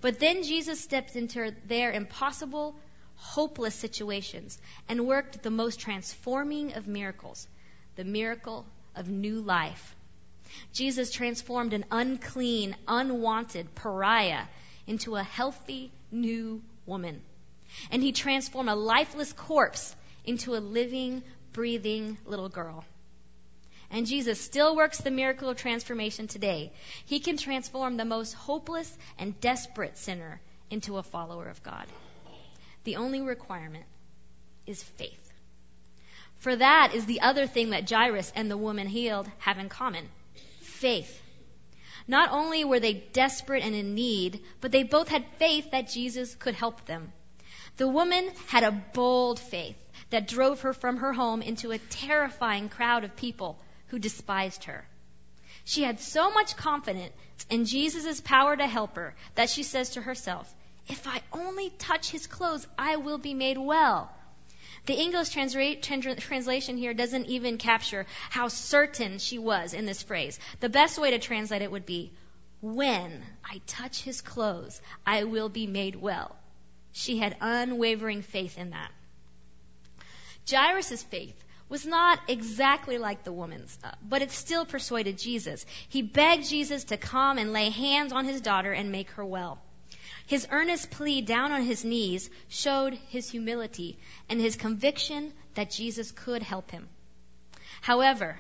But 0.02 0.20
then 0.20 0.44
Jesus 0.44 0.82
stepped 0.82 1.16
into 1.16 1.56
their 1.66 1.92
impossible, 1.92 2.76
hopeless 3.16 3.76
situations 3.76 4.60
and 4.90 5.08
worked 5.08 5.42
the 5.42 5.50
most 5.50 5.80
transforming 5.80 6.74
of 6.74 6.88
miracles 6.88 7.48
the 7.96 8.04
miracle 8.04 8.64
of 8.96 9.10
new 9.10 9.42
life. 9.42 9.96
Jesus 10.74 11.12
transformed 11.12 11.74
an 11.74 11.86
unclean, 11.92 12.76
unwanted 12.88 13.74
pariah 13.76 14.46
into 14.86 15.16
a 15.16 15.24
healthy, 15.24 15.92
new 16.12 16.62
woman. 16.86 17.22
And 17.92 18.02
he 18.02 18.12
transformed 18.12 18.70
a 18.70 18.76
lifeless 18.76 19.34
corpse 19.34 19.96
into 20.26 20.56
a 20.56 20.60
living, 20.60 21.24
breathing 21.54 22.18
little 22.26 22.50
girl. 22.50 22.86
And 23.90 24.06
Jesus 24.06 24.40
still 24.40 24.76
works 24.76 25.00
the 25.00 25.12
miracle 25.12 25.50
of 25.50 25.58
transformation 25.58 26.28
today. 26.28 26.72
He 27.06 27.20
can 27.20 27.38
transform 27.38 27.96
the 27.96 28.06
most 28.06 28.34
hopeless 28.34 28.98
and 29.18 29.40
desperate 29.40 29.98
sinner 29.98 30.42
into 30.70 30.98
a 30.98 31.04
follower 31.04 31.48
of 31.48 31.64
God. 31.64 31.86
The 32.84 32.98
only 32.98 33.22
requirement 33.22 33.86
is 34.66 34.84
faith. 34.84 35.32
For 36.40 36.56
that 36.56 36.92
is 36.94 37.06
the 37.06 37.22
other 37.22 37.48
thing 37.48 37.72
that 37.72 37.90
Jairus 37.90 38.32
and 38.36 38.52
the 38.52 38.58
woman 38.58 38.88
healed 38.88 39.30
have 39.40 39.58
in 39.58 39.70
common 39.70 40.08
faith. 40.78 41.22
Not 42.08 42.32
only 42.32 42.64
were 42.64 42.80
they 42.80 42.94
desperate 42.94 43.64
and 43.64 43.76
in 43.76 43.96
need, 43.96 44.44
but 44.62 44.72
they 44.72 44.84
both 44.84 45.10
had 45.10 45.26
faith 45.38 45.72
that 45.72 45.90
Jesus 45.90 46.36
could 46.36 46.56
help 46.56 46.86
them. 46.86 47.12
The 47.78 47.88
woman 47.88 48.32
had 48.48 48.64
a 48.64 48.72
bold 48.72 49.40
faith 49.40 49.76
that 50.10 50.28
drove 50.28 50.62
her 50.62 50.74
from 50.74 50.98
her 50.98 51.14
home 51.14 51.42
into 51.42 51.72
a 51.72 51.78
terrifying 51.78 52.70
crowd 52.70 53.04
of 53.04 53.16
people 53.16 53.60
who 53.88 54.00
despised 54.00 54.64
her. 54.66 54.88
She 55.66 55.84
had 55.84 56.00
so 56.00 56.32
much 56.32 56.56
confidence 56.56 57.14
in 57.50 57.66
Jesus' 57.66 58.22
power 58.22 58.56
to 58.56 58.68
help 58.68 58.96
her 58.96 59.16
that 59.36 59.50
she 59.50 59.64
says 59.64 59.92
to 59.92 60.02
herself, 60.02 60.54
if 60.88 61.06
I 61.08 61.22
only 61.34 61.70
touch 61.70 62.10
his 62.10 62.26
clothes, 62.26 62.66
I 62.78 62.96
will 62.96 63.18
be 63.18 63.34
made 63.34 63.58
well. 63.58 64.10
The 64.88 64.94
English 64.94 65.32
translation 65.32 66.78
here 66.78 66.94
doesn't 66.94 67.26
even 67.26 67.58
capture 67.58 68.06
how 68.30 68.48
certain 68.48 69.20
she 69.20 69.38
was 69.38 69.74
in 69.74 69.86
this 69.86 70.02
phrase. 70.02 70.40
The 70.62 70.70
best 70.70 70.98
way 70.98 71.12
to 71.12 71.20
translate 71.20 71.62
it 71.62 71.70
would 71.70 71.86
be, 71.86 72.14
When 72.62 73.22
I 73.44 73.62
touch 73.68 74.02
his 74.02 74.22
clothes, 74.22 74.82
I 75.06 75.26
will 75.26 75.50
be 75.50 75.68
made 75.68 75.98
well. 75.98 76.38
She 76.94 77.18
had 77.18 77.36
unwavering 77.42 78.22
faith 78.22 78.58
in 78.58 78.70
that. 78.70 78.92
Jairus' 80.50 81.04
faith 81.04 81.44
was 81.68 81.86
not 81.86 82.20
exactly 82.30 82.98
like 82.98 83.26
the 83.26 83.34
woman's, 83.34 83.78
uh, 83.84 83.92
but 84.02 84.22
it 84.22 84.32
still 84.32 84.66
persuaded 84.66 85.18
Jesus. 85.18 85.66
He 85.90 86.02
begged 86.02 86.48
Jesus 86.48 86.86
to 86.86 86.98
come 86.98 87.38
and 87.38 87.52
lay 87.52 87.72
hands 87.72 88.14
on 88.14 88.24
his 88.24 88.40
daughter 88.40 88.72
and 88.72 88.90
make 88.90 89.12
her 89.12 89.26
well. 89.26 89.60
His 90.26 90.48
earnest 90.52 90.92
plea 90.92 91.22
down 91.22 91.52
on 91.52 91.64
his 91.64 91.86
knees 91.86 92.30
showed 92.48 92.94
his 93.10 93.30
humility 93.30 93.98
and 94.30 94.40
his 94.40 94.56
conviction 94.56 95.34
that 95.56 95.72
Jesus 95.72 96.12
could 96.12 96.44
help 96.44 96.72
him. 96.72 96.88
However, 97.82 98.40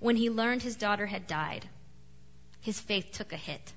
when 0.00 0.16
he 0.16 0.30
learned 0.30 0.62
his 0.62 0.76
daughter 0.76 1.06
had 1.06 1.26
died, 1.26 1.68
his 2.60 2.80
faith 2.80 3.12
took 3.12 3.32
a 3.32 3.36
hit. 3.36 3.72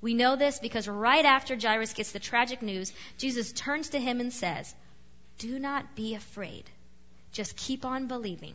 We 0.00 0.14
know 0.14 0.36
this 0.36 0.58
because 0.58 0.86
right 0.86 1.24
after 1.24 1.56
Jairus 1.56 1.92
gets 1.92 2.12
the 2.12 2.20
tragic 2.20 2.62
news, 2.62 2.92
Jesus 3.18 3.52
turns 3.52 3.90
to 3.90 3.98
him 3.98 4.20
and 4.20 4.32
says, 4.32 4.74
Do 5.38 5.58
not 5.58 5.96
be 5.96 6.14
afraid. 6.14 6.64
Just 7.32 7.56
keep 7.56 7.84
on 7.84 8.06
believing. 8.06 8.54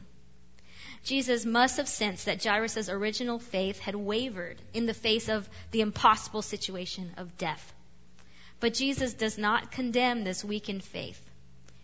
Jesus 1.04 1.46
must 1.46 1.78
have 1.78 1.88
sensed 1.90 2.26
that 2.26 2.44
Jairus' 2.44 2.90
original 2.90 3.38
faith 3.38 3.80
had 3.80 3.96
wavered 3.96 4.62
in 4.74 4.86
the 4.86 4.94
face 4.94 5.28
of 5.28 5.50
the 5.72 5.82
impossible 5.82 6.42
situation 6.42 7.12
of 7.18 7.38
death. 7.38 7.74
But 8.62 8.74
Jesus 8.74 9.14
does 9.14 9.38
not 9.38 9.72
condemn 9.72 10.24
this 10.24 10.46
weakened 10.46 10.84
faith. 10.84 11.22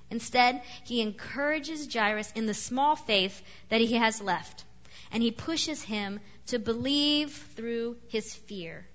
Instead, 0.09 0.61
he 0.85 1.01
encourages 1.01 1.93
Jairus 1.93 2.31
in 2.31 2.45
the 2.45 2.53
small 2.53 2.95
faith 2.95 3.41
that 3.67 3.81
he 3.81 3.95
has 3.95 4.21
left, 4.21 4.63
and 5.11 5.21
he 5.21 5.31
pushes 5.31 5.81
him 5.81 6.19
to 6.47 6.57
believe 6.57 7.31
through 7.55 7.97
his 8.07 8.33
fear. 8.33 8.87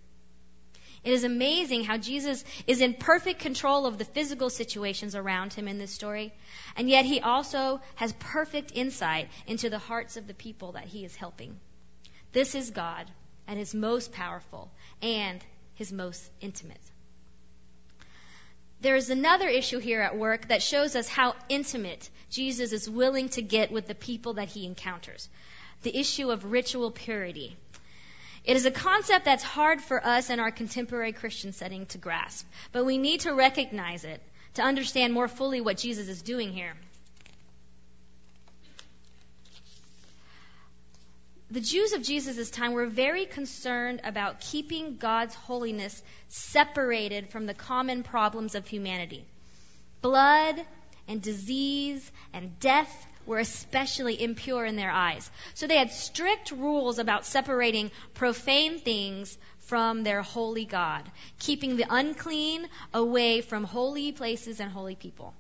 It 1.05 1.13
is 1.13 1.25
amazing 1.25 1.85
how 1.85 1.99
Jesus 1.99 2.43
is 2.67 2.81
in 2.81 2.95
perfect 2.95 3.41
control 3.41 3.85
of 3.85 3.99
the 3.99 4.07
physical 4.07 4.49
situations 4.49 5.15
around 5.15 5.53
him 5.53 5.69
in 5.69 5.79
this 5.79 5.93
story, 5.93 6.33
and 6.77 6.89
yet 6.89 7.05
he 7.05 7.21
also 7.21 7.83
has 7.97 8.15
perfect 8.15 8.73
insight 8.75 9.29
into 9.47 9.69
the 9.69 9.79
hearts 9.79 10.17
of 10.17 10.27
the 10.27 10.35
people 10.35 10.73
that 10.73 10.87
he 10.87 11.05
is 11.05 11.15
helping. 11.15 11.61
This 12.33 12.55
is 12.55 12.71
God 12.71 13.11
at 13.47 13.59
his 13.59 13.75
most 13.75 14.13
powerful 14.13 14.73
and 15.03 15.45
his 15.75 15.93
most 15.93 16.31
intimate. 16.41 16.81
There 18.81 18.97
is 18.97 19.11
another 19.11 19.49
issue 19.49 19.79
here 19.79 20.01
at 20.01 20.17
work 20.17 20.49
that 20.49 20.63
shows 20.63 20.97
us 20.97 21.09
how 21.09 21.35
intimate 21.49 22.09
Jesus 22.31 22.73
is 22.73 22.89
willing 22.89 23.29
to 23.31 23.43
get 23.43 23.71
with 23.71 23.87
the 23.87 23.95
people 23.95 24.35
that 24.35 24.49
he 24.49 24.67
encounters. 24.67 25.29
The 25.83 25.97
issue 25.97 26.31
of 26.31 26.51
ritual 26.51 26.91
purity. 26.91 27.57
It 28.45 28.57
is 28.57 28.67
a 28.67 28.71
concept 28.71 29.25
that's 29.25 29.43
hard 29.43 29.81
for 29.81 30.05
us 30.05 30.31
in 30.31 30.39
our 30.39 30.51
contemporary 30.51 31.13
Christian 31.13 31.53
setting 31.53 31.87
to 31.87 31.99
grasp, 31.99 32.47
but 32.73 32.85
we 32.85 32.99
need 32.99 33.21
to 33.21 33.33
recognize 33.33 34.05
it 34.05 34.21
to 34.55 34.63
understand 34.63 35.13
more 35.13 35.29
fully 35.29 35.61
what 35.61 35.79
Jesus 35.79 36.09
is 36.09 36.23
doing 36.23 36.53
here. 36.53 36.75
the 41.55 41.61
Jews 41.61 41.93
of 41.93 42.03
Jesus' 42.03 42.51
time 42.51 42.73
were 42.73 42.87
very 42.87 43.27
concerned 43.27 44.01
about 44.03 44.41
keeping 44.41 44.97
God's 44.97 45.37
holiness 45.37 46.03
separated 46.29 47.29
from 47.31 47.47
the 47.47 47.55
common 47.55 48.03
problems 48.03 48.57
of 48.57 48.67
humanity. 48.67 49.25
Blood 50.03 50.61
and 51.07 51.23
disease 51.23 52.11
and 52.33 52.59
death 52.59 53.07
were 53.27 53.39
especially 53.39 54.23
impure 54.23 54.65
in 54.65 54.77
their 54.77 54.91
eyes. 54.91 55.31
So 55.55 55.67
they 55.67 55.77
had 55.77 55.91
strict 55.91 56.51
rules 56.51 56.99
about 56.99 57.27
separating 57.27 57.91
profane 58.15 58.79
things 58.79 59.37
from 59.61 60.03
their 60.03 60.23
holy 60.23 60.65
God, 60.65 61.11
keeping 61.39 61.77
the 61.77 61.87
unclean 61.89 62.69
away 62.93 63.41
from 63.41 63.65
holy 63.65 64.13
places 64.13 64.61
and 64.61 64.71
holy 64.71 64.95
people. 64.95 65.35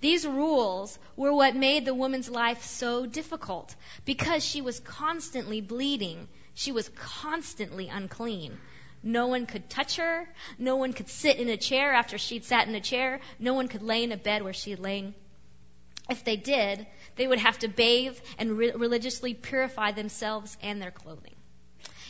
These 0.00 0.26
rules 0.26 0.96
were 1.16 1.32
what 1.32 1.56
made 1.56 1.84
the 1.84 1.94
woman's 1.94 2.28
life 2.28 2.62
so 2.62 3.04
difficult 3.04 3.74
because 4.04 4.44
she 4.44 4.60
was 4.60 4.78
constantly 4.80 5.60
bleeding. 5.60 6.28
She 6.54 6.70
was 6.72 6.88
constantly 6.90 7.88
unclean. 7.88 8.58
No 9.02 9.26
one 9.28 9.46
could 9.46 9.68
touch 9.68 9.96
her. 9.96 10.28
No 10.58 10.76
one 10.76 10.92
could 10.92 11.08
sit 11.08 11.38
in 11.38 11.48
a 11.48 11.56
chair 11.56 11.92
after 11.92 12.18
she'd 12.18 12.44
sat 12.44 12.68
in 12.68 12.74
a 12.74 12.80
chair. 12.80 13.20
No 13.38 13.54
one 13.54 13.68
could 13.68 13.82
lay 13.82 14.04
in 14.04 14.12
a 14.12 14.16
bed 14.16 14.42
where 14.42 14.52
she'd 14.52 14.78
lain. 14.78 15.14
If 16.08 16.24
they 16.24 16.36
did, 16.36 16.86
they 17.16 17.26
would 17.26 17.38
have 17.38 17.58
to 17.60 17.68
bathe 17.68 18.18
and 18.38 18.56
re- 18.56 18.72
religiously 18.72 19.34
purify 19.34 19.92
themselves 19.92 20.56
and 20.62 20.80
their 20.80 20.90
clothing. 20.90 21.34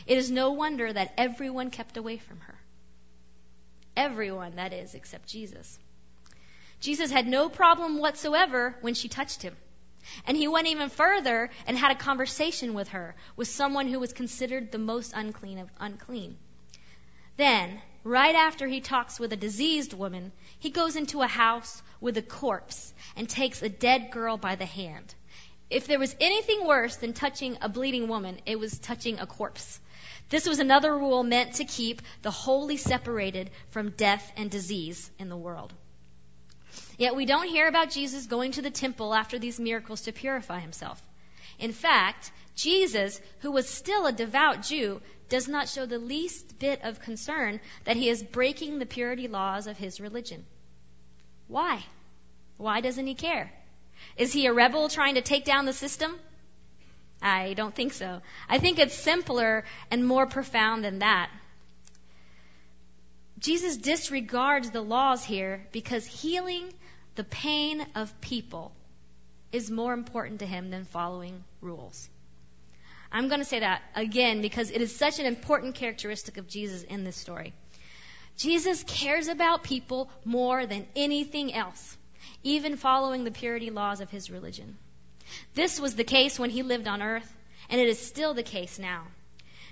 It 0.07 0.19
is 0.19 0.31
no 0.31 0.53
wonder 0.53 0.93
that 0.93 1.13
everyone 1.19 1.71
kept 1.71 1.97
away 1.97 2.19
from 2.19 2.41
her. 2.41 2.59
Everyone, 3.97 4.57
that 4.57 4.73
is, 4.73 4.95
except 4.95 5.29
Jesus. 5.29 5.79
Jesus 6.81 7.11
had 7.11 7.27
no 7.27 7.49
problem 7.49 7.99
whatsoever 7.99 8.77
when 8.81 8.95
she 8.95 9.09
touched 9.09 9.43
him. 9.43 9.57
And 10.27 10.37
he 10.37 10.49
went 10.49 10.69
even 10.69 10.89
further 10.89 11.51
and 11.67 11.77
had 11.77 11.91
a 11.91 11.97
conversation 11.97 12.75
with 12.75 12.89
her, 12.89 13.17
with 13.37 13.49
someone 13.49 13.89
who 13.89 13.99
was 13.99 14.13
considered 14.13 14.71
the 14.71 14.79
most 14.79 15.13
unclean 15.15 15.59
of 15.59 15.69
unclean. 15.81 16.39
Then, 17.37 17.81
right 18.09 18.35
after 18.35 18.67
he 18.67 18.81
talks 18.81 19.21
with 19.21 19.33
a 19.33 19.37
diseased 19.37 19.93
woman, 19.93 20.33
he 20.59 20.71
goes 20.71 20.97
into 20.97 21.21
a 21.21 21.27
house 21.27 21.83
with 22.01 22.17
a 22.17 22.23
corpse 22.23 22.93
and 23.17 23.29
takes 23.29 23.63
a 23.63 23.69
dead 23.69 24.11
girl 24.11 24.37
by 24.37 24.57
the 24.57 24.67
hand. 24.67 25.15
If 25.71 25.87
there 25.87 25.99
was 25.99 26.17
anything 26.19 26.67
worse 26.67 26.97
than 26.97 27.13
touching 27.13 27.59
a 27.61 27.69
bleeding 27.69 28.09
woman, 28.09 28.41
it 28.47 28.59
was 28.59 28.79
touching 28.79 29.19
a 29.19 29.27
corpse. 29.27 29.79
This 30.31 30.49
was 30.49 30.59
another 30.59 30.97
rule 30.97 31.23
meant 31.23 31.55
to 31.55 31.65
keep 31.65 32.01
the 32.23 32.31
holy 32.31 32.79
separated 32.79 33.51
from 33.71 33.91
death 33.91 34.33
and 34.37 34.51
disease 34.51 35.11
in 35.19 35.29
the 35.29 35.37
world. 35.37 35.73
Yet 36.97 37.15
we 37.15 37.27
don't 37.27 37.49
hear 37.49 37.69
about 37.69 37.91
Jesus 37.91 38.27
going 38.27 38.53
to 38.53 38.63
the 38.63 38.71
temple 38.71 39.15
after 39.15 39.39
these 39.39 39.61
miracles 39.61 40.03
to 40.03 40.13
purify 40.13 40.61
himself. 40.61 41.01
In 41.59 41.73
fact, 41.73 42.31
Jesus, 42.55 43.21
who 43.41 43.53
was 43.53 43.69
still 43.69 44.07
a 44.07 44.13
devout 44.13 44.63
Jew, 44.63 45.01
does 45.29 45.49
not 45.49 45.69
show 45.69 45.87
the 45.87 45.99
least 45.99 46.59
bit 46.59 46.83
of 46.83 47.01
concern 47.01 47.61
that 47.85 47.97
he 47.97 48.09
is 48.09 48.23
breaking 48.23 48.79
the 48.79 48.87
purity 48.87 49.29
laws 49.29 49.67
of 49.67 49.77
his 49.77 50.01
religion. 50.01 50.45
Why? 51.47 51.85
Why 52.57 52.81
doesn't 52.81 53.07
he 53.07 53.15
care? 53.15 53.53
Is 54.17 54.33
he 54.33 54.47
a 54.47 54.53
rebel 54.53 54.89
trying 54.89 55.15
to 55.15 55.23
take 55.23 55.45
down 55.45 55.67
the 55.67 55.73
system? 55.73 56.19
I 57.21 57.55
don't 57.55 57.75
think 57.75 57.93
so. 57.93 58.21
I 58.49 58.59
think 58.59 58.79
it's 58.79 58.95
simpler 58.95 59.65
and 59.91 60.07
more 60.07 60.27
profound 60.27 60.85
than 60.85 61.01
that. 61.01 61.31
Jesus 63.39 63.77
disregards 63.77 64.71
the 64.71 64.81
laws 64.81 65.25
here 65.25 65.67
because 65.73 66.07
healing 66.07 66.73
the 67.15 67.25
pain 67.25 67.87
of 67.95 68.21
people 68.21 68.73
is 69.53 69.71
more 69.71 69.93
important 69.93 70.41
to 70.41 70.47
him 70.47 70.71
than 70.71 70.85
following 70.85 71.43
rules. 71.61 72.09
I'm 73.11 73.29
going 73.29 73.41
to 73.41 73.47
say 73.47 73.61
that 73.61 73.83
again 73.95 74.43
because 74.43 74.71
it 74.71 74.83
is 74.83 74.95
such 74.95 75.19
an 75.19 75.27
important 75.27 75.75
characteristic 75.75 76.37
of 76.37 76.47
Jesus 76.47 76.83
in 76.83 77.05
this 77.05 77.17
story. 77.17 77.55
Jesus 78.37 78.85
cares 78.85 79.29
about 79.29 79.63
people 79.63 80.11
more 80.25 80.67
than 80.67 80.87
anything 80.95 81.53
else, 81.53 81.97
even 82.43 82.77
following 82.77 83.25
the 83.25 83.31
purity 83.31 83.71
laws 83.71 84.01
of 84.01 84.11
his 84.11 84.31
religion. 84.31 84.77
This 85.55 85.81
was 85.81 85.97
the 85.97 86.05
case 86.05 86.39
when 86.39 86.51
he 86.51 86.63
lived 86.63 86.87
on 86.87 87.03
earth, 87.03 87.35
and 87.69 87.81
it 87.81 87.89
is 87.89 87.99
still 87.99 88.35
the 88.35 88.43
case 88.43 88.79
now. 88.79 89.05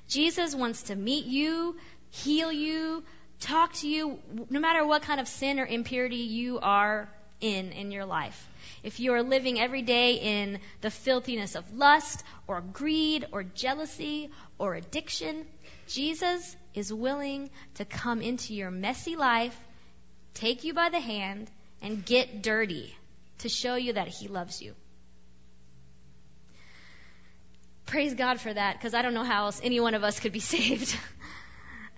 Jesus 0.08 0.54
wants 0.54 0.84
to 0.84 0.96
meet 0.96 1.26
you, 1.26 1.76
heal 2.10 2.50
you, 2.50 3.04
talk 3.40 3.72
to 3.74 3.88
you, 3.88 4.18
no 4.50 4.60
matter 4.60 4.84
what 4.84 5.02
kind 5.02 5.20
of 5.20 5.28
sin 5.28 5.60
or 5.60 5.66
impurity 5.66 6.16
you 6.16 6.58
are 6.60 7.08
in 7.40 7.72
in 7.72 7.90
your 7.90 8.04
life. 8.04 8.48
If 8.82 9.00
you 9.00 9.12
are 9.14 9.22
living 9.22 9.60
every 9.60 9.82
day 9.82 10.14
in 10.14 10.60
the 10.80 10.90
filthiness 10.90 11.54
of 11.54 11.74
lust 11.74 12.22
or 12.46 12.60
greed 12.60 13.26
or 13.32 13.42
jealousy 13.42 14.30
or 14.58 14.74
addiction, 14.74 15.46
Jesus 15.88 16.56
is 16.74 16.92
willing 16.92 17.50
to 17.74 17.84
come 17.84 18.22
into 18.22 18.54
your 18.54 18.70
messy 18.70 19.16
life, 19.16 19.58
take 20.34 20.64
you 20.64 20.74
by 20.74 20.88
the 20.88 21.00
hand, 21.00 21.50
and 21.82 22.04
get 22.04 22.42
dirty 22.42 22.94
to 23.38 23.48
show 23.48 23.76
you 23.76 23.94
that 23.94 24.08
he 24.08 24.28
loves 24.28 24.62
you. 24.62 24.74
Praise 27.86 28.14
God 28.14 28.40
for 28.40 28.52
that, 28.52 28.76
because 28.76 28.94
I 28.94 29.02
don't 29.02 29.14
know 29.14 29.22
how 29.22 29.44
else 29.44 29.60
any 29.62 29.78
one 29.78 29.94
of 29.94 30.02
us 30.02 30.18
could 30.18 30.32
be 30.32 30.40
saved. 30.54 30.96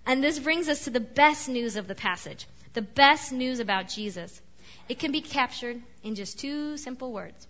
and 0.07 0.23
this 0.23 0.39
brings 0.39 0.69
us 0.69 0.85
to 0.85 0.91
the 0.91 1.01
best 1.01 1.49
news 1.49 1.77
of 1.77 1.89
the 1.89 1.95
passage 1.95 2.47
the 2.75 2.83
best 2.83 3.33
news 3.33 3.59
about 3.59 3.89
Jesus. 3.89 4.41
It 4.89 4.99
can 4.99 5.13
be 5.13 5.21
captured 5.21 5.83
in 6.03 6.15
just 6.15 6.39
two 6.39 6.77
simple 6.77 7.13
words 7.13 7.47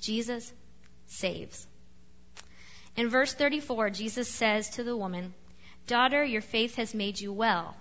Jesus 0.00 0.52
saves. 1.06 1.66
In 2.96 3.08
verse 3.10 3.34
34, 3.34 3.90
Jesus 3.90 4.28
says 4.28 4.70
to 4.70 4.84
the 4.84 4.96
woman, 4.96 5.34
Daughter, 5.86 6.24
your 6.24 6.40
faith 6.40 6.76
has 6.76 6.94
made 6.94 7.20
you 7.20 7.32
well. 7.32 7.76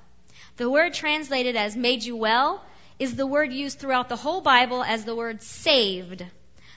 The 0.58 0.70
word 0.70 0.94
translated 0.94 1.56
as 1.56 1.76
made 1.76 2.04
you 2.04 2.16
well 2.18 2.64
is 3.00 3.16
the 3.16 3.28
word 3.28 3.54
used 3.54 3.80
throughout 3.80 4.10
the 4.10 4.16
whole 4.16 4.42
Bible 4.42 4.84
as 4.84 5.06
the 5.06 5.16
word 5.16 5.42
saved. 5.42 6.26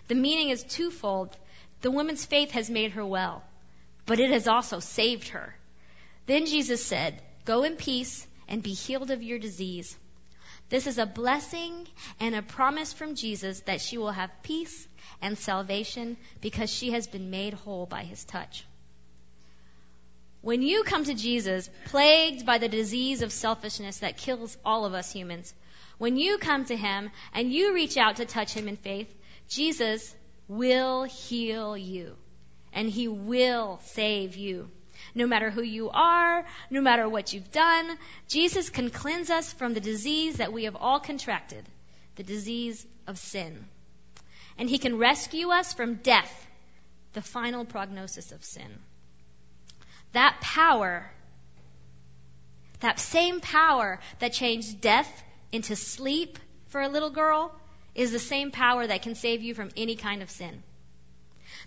The 0.07 0.15
meaning 0.15 0.51
is 0.51 0.63
twofold. 0.63 1.37
The 1.81 1.91
woman's 1.91 2.25
faith 2.25 2.53
has 2.53 2.71
made 2.71 2.93
her 2.93 3.05
well, 3.05 3.43
but 4.07 4.21
it 4.21 4.31
has 4.31 4.49
also 4.49 4.81
saved 4.81 5.29
her. 5.29 5.55
Then 6.27 6.47
Jesus 6.47 6.85
said, 6.85 7.21
Go 7.45 7.63
in 7.63 7.77
peace 7.77 8.27
and 8.49 8.63
be 8.63 8.73
healed 8.73 9.11
of 9.11 9.23
your 9.23 9.39
disease. 9.39 9.97
This 10.69 10.87
is 10.87 10.99
a 10.99 11.07
blessing 11.07 11.87
and 12.21 12.35
a 12.35 12.43
promise 12.43 12.93
from 12.93 13.15
Jesus 13.15 13.61
that 13.61 13.81
she 13.81 13.97
will 13.97 14.11
have 14.11 14.43
peace 14.43 14.87
and 15.23 15.39
salvation 15.39 16.17
because 16.41 16.71
she 16.71 16.91
has 16.91 17.07
been 17.07 17.31
made 17.31 17.55
whole 17.55 17.87
by 17.87 18.03
his 18.03 18.25
touch. 18.25 18.65
When 20.41 20.63
you 20.63 20.85
come 20.85 21.05
to 21.05 21.15
Jesus, 21.15 21.69
plagued 21.87 22.47
by 22.47 22.59
the 22.59 22.69
disease 22.69 23.23
of 23.23 23.33
selfishness 23.33 23.99
that 23.99 24.19
kills 24.19 24.57
all 24.65 24.85
of 24.85 24.95
us 24.95 25.13
humans, 25.13 25.53
when 25.97 26.17
you 26.17 26.39
come 26.39 26.65
to 26.67 26.77
him 26.77 27.11
and 27.33 27.53
you 27.53 27.75
reach 27.75 27.97
out 27.97 28.17
to 28.17 28.25
touch 28.25 28.53
him 28.53 28.69
in 28.69 28.77
faith, 28.77 29.13
Jesus 29.49 30.15
will 30.47 31.05
heal 31.05 31.77
you 31.77 32.17
and 32.73 32.89
he 32.89 33.09
will 33.09 33.81
save 33.85 34.37
you. 34.37 34.71
No 35.15 35.27
matter 35.27 35.51
who 35.51 35.63
you 35.63 35.91
are, 35.91 36.45
no 36.71 36.81
matter 36.81 37.09
what 37.09 37.33
you've 37.33 37.51
done, 37.51 37.99
Jesus 38.29 38.71
can 38.71 38.91
cleanse 38.91 39.31
us 39.31 39.53
from 39.53 39.75
the 39.75 39.81
disease 39.81 40.37
that 40.37 40.53
we 40.53 40.65
have 40.65 40.77
all 40.77 41.01
contracted, 41.01 41.65
the 42.17 42.23
disease 42.23 42.87
of 43.07 43.19
sin. 43.19 43.65
And 44.59 44.69
he 44.69 44.79
can 44.79 44.99
rescue 44.99 45.51
us 45.51 45.73
from 45.73 45.97
death, 45.97 46.47
the 47.13 47.23
final 47.23 47.65
prognosis 47.65 48.33
of 48.33 48.45
sin. 48.45 48.79
That 50.13 50.39
power, 50.41 51.11
that 52.81 52.99
same 52.99 53.41
power 53.41 54.01
that 54.19 54.33
changed 54.33 54.81
death 54.81 55.11
into 55.53 55.77
sleep 55.77 56.39
for 56.69 56.81
a 56.81 56.89
little 56.89 57.11
girl, 57.11 57.55
is 57.95 58.13
the 58.13 58.19
same 58.19 58.51
power 58.51 58.87
that 58.87 59.03
can 59.03 59.15
save 59.15 59.43
you 59.43 59.55
from 59.55 59.71
any 59.77 59.97
kind 59.97 60.23
of 60.23 60.31
sin. 60.31 60.63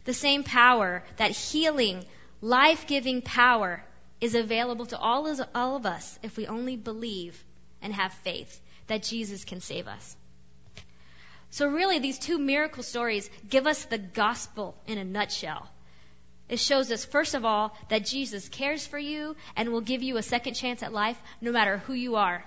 The 0.06 0.14
same 0.14 0.44
power, 0.44 1.04
that 1.18 1.32
healing, 1.32 2.06
life 2.42 2.88
giving 2.88 3.22
power, 3.22 3.84
is 4.20 4.36
available 4.36 4.86
to 4.86 4.98
all 4.98 5.28
of, 5.28 5.42
all 5.56 5.76
of 5.76 5.86
us 5.86 6.20
if 6.22 6.38
we 6.38 6.46
only 6.46 6.76
believe 6.76 7.44
and 7.82 7.94
have 7.94 8.14
faith 8.14 8.62
that 8.88 9.04
Jesus 9.04 9.44
can 9.44 9.62
save 9.62 9.88
us. 9.88 10.16
So, 11.50 11.68
really, 11.68 12.00
these 12.00 12.20
two 12.20 12.38
miracle 12.38 12.84
stories 12.84 13.30
give 13.50 13.68
us 13.68 13.84
the 13.86 13.98
gospel 13.98 14.76
in 14.88 14.98
a 14.98 15.04
nutshell. 15.04 15.68
It 16.48 16.60
shows 16.60 16.92
us, 16.92 17.04
first 17.04 17.34
of 17.34 17.46
all, 17.46 17.76
that 17.90 18.06
Jesus 18.06 18.48
cares 18.48 18.86
for 18.86 19.00
you 19.00 19.36
and 19.56 19.70
will 19.70 19.82
give 19.82 20.04
you 20.04 20.18
a 20.18 20.24
second 20.24 20.54
chance 20.54 20.84
at 20.84 20.94
life 20.94 21.18
no 21.42 21.52
matter 21.52 21.78
who 21.78 21.94
you 21.94 22.16
are. 22.16 22.44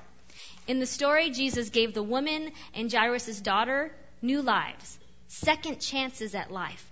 In 0.66 0.78
the 0.78 0.86
story, 0.86 1.30
Jesus 1.30 1.70
gave 1.70 1.92
the 1.92 2.02
woman 2.02 2.52
and 2.74 2.92
Jairus' 2.92 3.40
daughter 3.40 3.94
new 4.22 4.42
lives, 4.42 4.98
second 5.28 5.80
chances 5.80 6.34
at 6.34 6.50
life. 6.50 6.90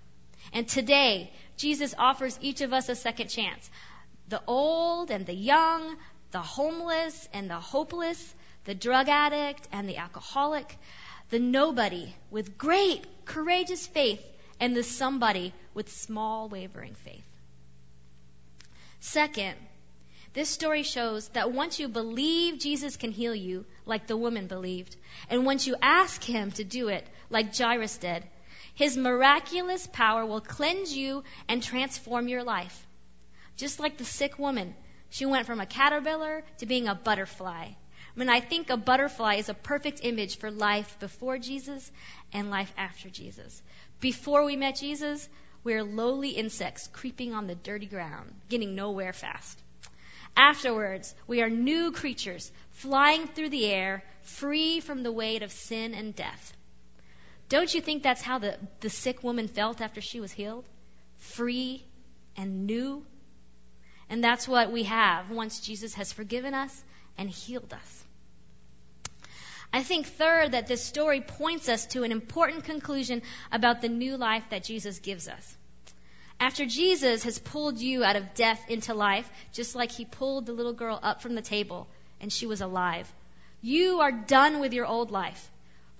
And 0.53 0.69
today, 0.69 1.33
Jesus 1.57 1.95
offers 1.99 2.39
each 2.41 2.61
of 2.61 2.73
us 2.73 2.89
a 2.89 2.95
second 2.95 3.29
chance. 3.29 3.71
The 4.29 4.43
old 4.47 5.11
and 5.11 5.27
the 5.27 5.35
young, 5.35 5.97
the 6.31 6.41
homeless 6.41 7.29
and 7.33 7.49
the 7.49 7.61
hopeless, 7.61 8.35
the 8.65 8.75
drug 8.75 9.09
addict 9.09 9.69
and 9.73 9.89
the 9.89 9.99
alcoholic, 9.99 10.79
the 11.31 11.39
nobody 11.39 12.15
with 12.31 12.59
great, 12.59 13.07
courageous 13.25 13.87
faith, 13.87 14.25
and 14.61 14.77
the 14.77 14.83
somebody 14.83 15.53
with 15.75 15.91
small, 15.91 16.49
wavering 16.49 16.95
faith. 16.95 17.25
Second, 19.01 19.57
this 20.35 20.49
story 20.49 20.83
shows 20.83 21.29
that 21.31 21.53
once 21.53 21.79
you 21.79 21.89
believe 21.89 22.59
Jesus 22.59 22.97
can 22.97 23.11
heal 23.11 23.35
you, 23.35 23.67
like 23.85 24.07
the 24.07 24.17
woman 24.17 24.47
believed, 24.47 24.97
and 25.29 25.45
once 25.45 25.67
you 25.67 25.77
ask 25.83 26.23
him 26.23 26.53
to 26.53 26.65
do 26.65 26.89
it, 26.89 27.07
like 27.29 27.55
Jairus 27.55 27.99
did, 27.99 28.25
his 28.75 28.97
miraculous 28.97 29.87
power 29.87 30.25
will 30.25 30.41
cleanse 30.41 30.97
you 30.97 31.25
and 31.49 31.63
transform 31.63 32.29
your 32.29 32.43
life. 32.43 32.87
Just 33.57 33.81
like 33.81 33.99
the 33.99 34.05
sick 34.05 34.39
woman, 34.39 34.75
she 35.11 35.27
went 35.27 35.47
from 35.47 35.61
a 35.61 35.67
caterpillar 35.67 36.43
to 36.59 36.67
being 36.67 36.89
a 36.89 36.95
butterfly. 36.95 37.69
Mean, 38.15 38.29
I 38.29 38.41
think 38.41 38.69
a 38.69 38.77
butterfly 38.77 39.37
is 39.37 39.49
a 39.49 39.55
perfect 39.55 40.01
image 40.03 40.37
for 40.37 40.51
life 40.51 40.99
before 41.01 41.39
Jesus 41.39 41.91
and 42.33 42.51
life 42.51 42.73
after 42.77 43.09
Jesus. 43.09 43.63
Before 44.01 44.45
we 44.45 44.57
met 44.57 44.77
Jesus, 44.77 45.29
we 45.65 45.75
we're 45.75 45.85
lowly 45.85 46.31
insects 46.31 46.89
creeping 46.89 47.33
on 47.33 47.47
the 47.47 47.55
dirty 47.55 47.87
ground, 47.87 48.35
getting 48.49 48.75
nowhere 48.75 49.13
fast. 49.13 49.59
Afterwards, 50.37 51.15
we 51.27 51.41
are 51.43 51.49
new 51.49 51.93
creatures, 51.93 52.51
flying 52.73 53.29
through 53.29 53.51
the 53.51 53.67
air, 53.67 54.03
free 54.23 54.81
from 54.81 55.03
the 55.03 55.13
weight 55.13 55.43
of 55.43 55.53
sin 55.53 55.95
and 55.95 56.15
death. 56.15 56.57
Don't 57.53 57.75
you 57.75 57.83
think 57.83 58.03
that's 58.03 58.23
how 58.23 58.39
the, 58.39 58.57
the 58.81 58.89
sick 58.89 59.23
woman 59.23 59.47
felt 59.47 59.83
after 59.83 60.01
she 60.01 60.21
was 60.21 60.33
healed? 60.33 60.65
Free 61.19 61.85
and 62.35 62.67
new. 62.67 63.05
And 64.09 64.25
that's 64.25 64.49
what 64.49 64.73
we 64.73 64.85
have 64.85 65.31
once 65.31 65.61
Jesus 65.61 65.93
has 65.93 66.15
forgiven 66.15 66.55
us 66.55 66.83
and 67.19 67.29
healed 67.29 67.75
us. 67.75 68.05
I 69.71 69.83
think, 69.83 70.07
third, 70.07 70.53
that 70.53 70.67
this 70.67 70.83
story 70.83 71.21
points 71.21 71.69
us 71.69 71.85
to 71.89 72.05
an 72.05 72.11
important 72.11 72.65
conclusion 72.65 73.21
about 73.51 73.83
the 73.83 73.91
new 73.91 74.17
life 74.17 74.45
that 74.49 74.65
Jesus 74.65 75.01
gives 75.01 75.29
us. 75.29 75.57
After 76.41 76.65
Jesus 76.65 77.25
has 77.25 77.39
pulled 77.39 77.79
you 77.79 78.03
out 78.03 78.17
of 78.17 78.33
death 78.33 78.65
into 78.71 78.95
life, 78.95 79.31
just 79.53 79.75
like 79.75 79.93
he 79.93 80.07
pulled 80.07 80.47
the 80.47 80.55
little 80.55 80.73
girl 80.73 80.99
up 81.03 81.21
from 81.21 81.35
the 81.35 81.43
table 81.43 81.87
and 82.19 82.33
she 82.33 82.47
was 82.47 82.63
alive, 82.63 83.13
you 83.61 84.01
are 84.01 84.11
done 84.11 84.59
with 84.59 84.73
your 84.73 84.87
old 84.87 85.11
life. 85.11 85.52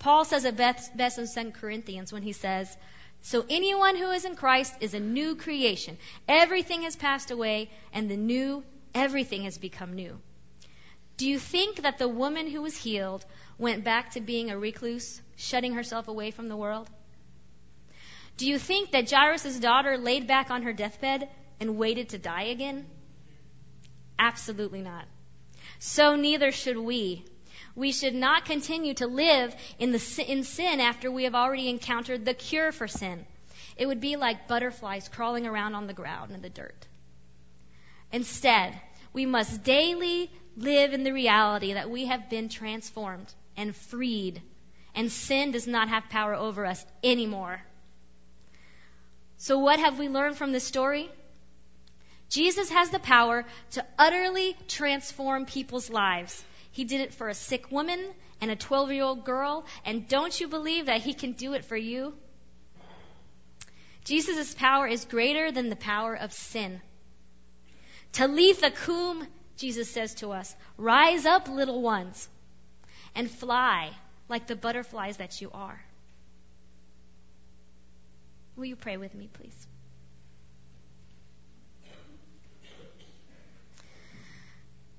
Paul 0.03 0.25
says 0.25 0.45
it 0.45 0.57
best, 0.57 0.91
in 0.99 1.29
2 1.29 1.53
Corinthians 1.53 2.13
when 2.13 2.25
he 2.25 2.33
says, 2.33 2.77
So 3.21 3.47
anyone 3.49 3.95
who 3.95 4.11
is 4.11 4.25
in 4.25 4.35
Christ 4.35 4.75
is 4.81 4.95
a 4.95 5.01
new 5.01 5.37
creation. 5.37 5.97
Everything 6.27 6.83
has 6.83 6.97
passed 6.97 7.31
away, 7.31 7.71
and 7.93 8.11
the 8.11 8.17
new, 8.17 8.65
everything 8.95 9.45
has 9.45 9.59
become 9.59 9.93
new. 9.93 10.19
Do 11.19 11.29
you 11.29 11.39
think 11.39 11.83
that 11.83 11.99
the 11.99 12.09
woman 12.09 12.49
who 12.49 12.63
was 12.63 12.77
healed 12.77 13.25
went 13.59 13.85
back 13.85 14.11
to 14.13 14.21
being 14.21 14.51
a 14.51 14.59
recluse, 14.59 15.23
shutting 15.37 15.75
herself 15.75 16.09
away 16.09 16.33
from 16.33 16.49
the 16.49 16.57
world? 16.57 16.91
Do 18.39 18.49
you 18.49 18.59
think 18.59 18.91
that 18.91 19.09
Jairus' 19.09 19.61
daughter 19.61 19.97
laid 19.97 20.27
back 20.27 20.51
on 20.51 20.65
her 20.65 20.73
deathbed 20.73 21.29
and 21.61 21.79
waited 21.79 22.09
to 22.09 22.19
die 22.19 22.47
again? 22.57 22.87
Absolutely 24.19 24.83
not. 24.83 25.05
So 25.79 26.17
neither 26.17 26.51
should 26.51 26.77
we. 26.77 27.25
We 27.75 27.93
should 27.93 28.15
not 28.15 28.45
continue 28.45 28.95
to 28.95 29.07
live 29.07 29.55
in, 29.79 29.93
the, 29.93 30.25
in 30.27 30.45
sin 30.45 30.81
after 30.81 31.11
we 31.11 31.25
have 31.25 31.35
already 31.35 31.69
encountered 31.69 32.25
the 32.25 32.35
cure 32.35 32.73
for 32.73 32.89
sin. 32.89 33.27
It 33.77 33.87
would 33.87 34.01
be 34.01 34.17
like 34.17 34.49
butterflies 34.49 35.09
crawling 35.09 35.47
around 35.47 35.75
on 35.75 35.87
the 35.87 35.95
ground 35.95 36.33
in 36.33 36.43
the 36.43 36.51
dirt. 36.51 36.87
Instead, 38.13 38.79
we 39.13 39.27
must 39.27 39.63
daily 39.65 40.31
live 40.57 40.93
in 40.93 41.05
the 41.05 41.13
reality 41.13 41.75
that 41.75 41.91
we 41.91 42.07
have 42.07 42.29
been 42.29 42.49
transformed 42.49 43.33
and 43.57 43.75
freed, 43.75 44.43
and 44.95 45.11
sin 45.11 45.51
does 45.51 45.67
not 45.67 45.89
have 45.89 46.09
power 46.11 46.35
over 46.35 46.67
us 46.67 46.85
anymore. 47.03 47.63
So, 49.39 49.59
what 49.59 49.81
have 49.81 49.99
we 49.99 50.09
learned 50.09 50.37
from 50.37 50.53
this 50.53 50.65
story? 50.65 51.11
Jesus 52.29 52.71
has 52.71 52.91
the 52.91 52.99
power 52.99 53.45
to 53.73 53.85
utterly 53.99 54.57
transform 54.69 55.45
people's 55.45 55.91
lives. 55.91 56.45
He 56.73 56.85
did 56.85 57.01
it 57.03 57.15
for 57.15 57.29
a 57.29 57.35
sick 57.35 57.71
woman 57.71 58.01
and 58.41 58.51
a 58.51 58.57
12 58.57 58.93
year 58.93 59.05
old 59.05 59.25
girl, 59.25 59.65
and 59.85 60.09
don't 60.09 60.39
you 60.39 60.49
believe 60.49 60.87
that 60.87 61.03
He 61.03 61.15
can 61.15 61.33
do 61.33 61.53
it 61.53 61.65
for 61.65 61.77
you? 61.77 62.15
Jesus' 64.05 64.53
power 64.55 64.87
is 64.87 65.05
greater 65.05 65.53
than 65.53 65.69
the 65.69 65.77
power 65.77 66.15
of 66.15 66.33
sin. 66.33 66.81
Talitha 68.13 68.71
kum, 68.71 69.27
Jesus 69.57 69.91
says 69.91 70.15
to 70.17 70.33
us, 70.33 70.55
rise 70.77 71.25
up, 71.25 71.49
little 71.49 71.81
ones, 71.81 72.29
and 73.15 73.31
fly 73.31 73.91
like 74.29 74.47
the 74.47 74.57
butterflies 74.57 75.19
that 75.19 75.41
you 75.41 75.51
are. 75.53 75.81
Will 78.57 78.65
you 78.65 78.77
pray 78.77 78.97
with 78.97 79.15
me, 79.15 79.29
please? 79.33 79.67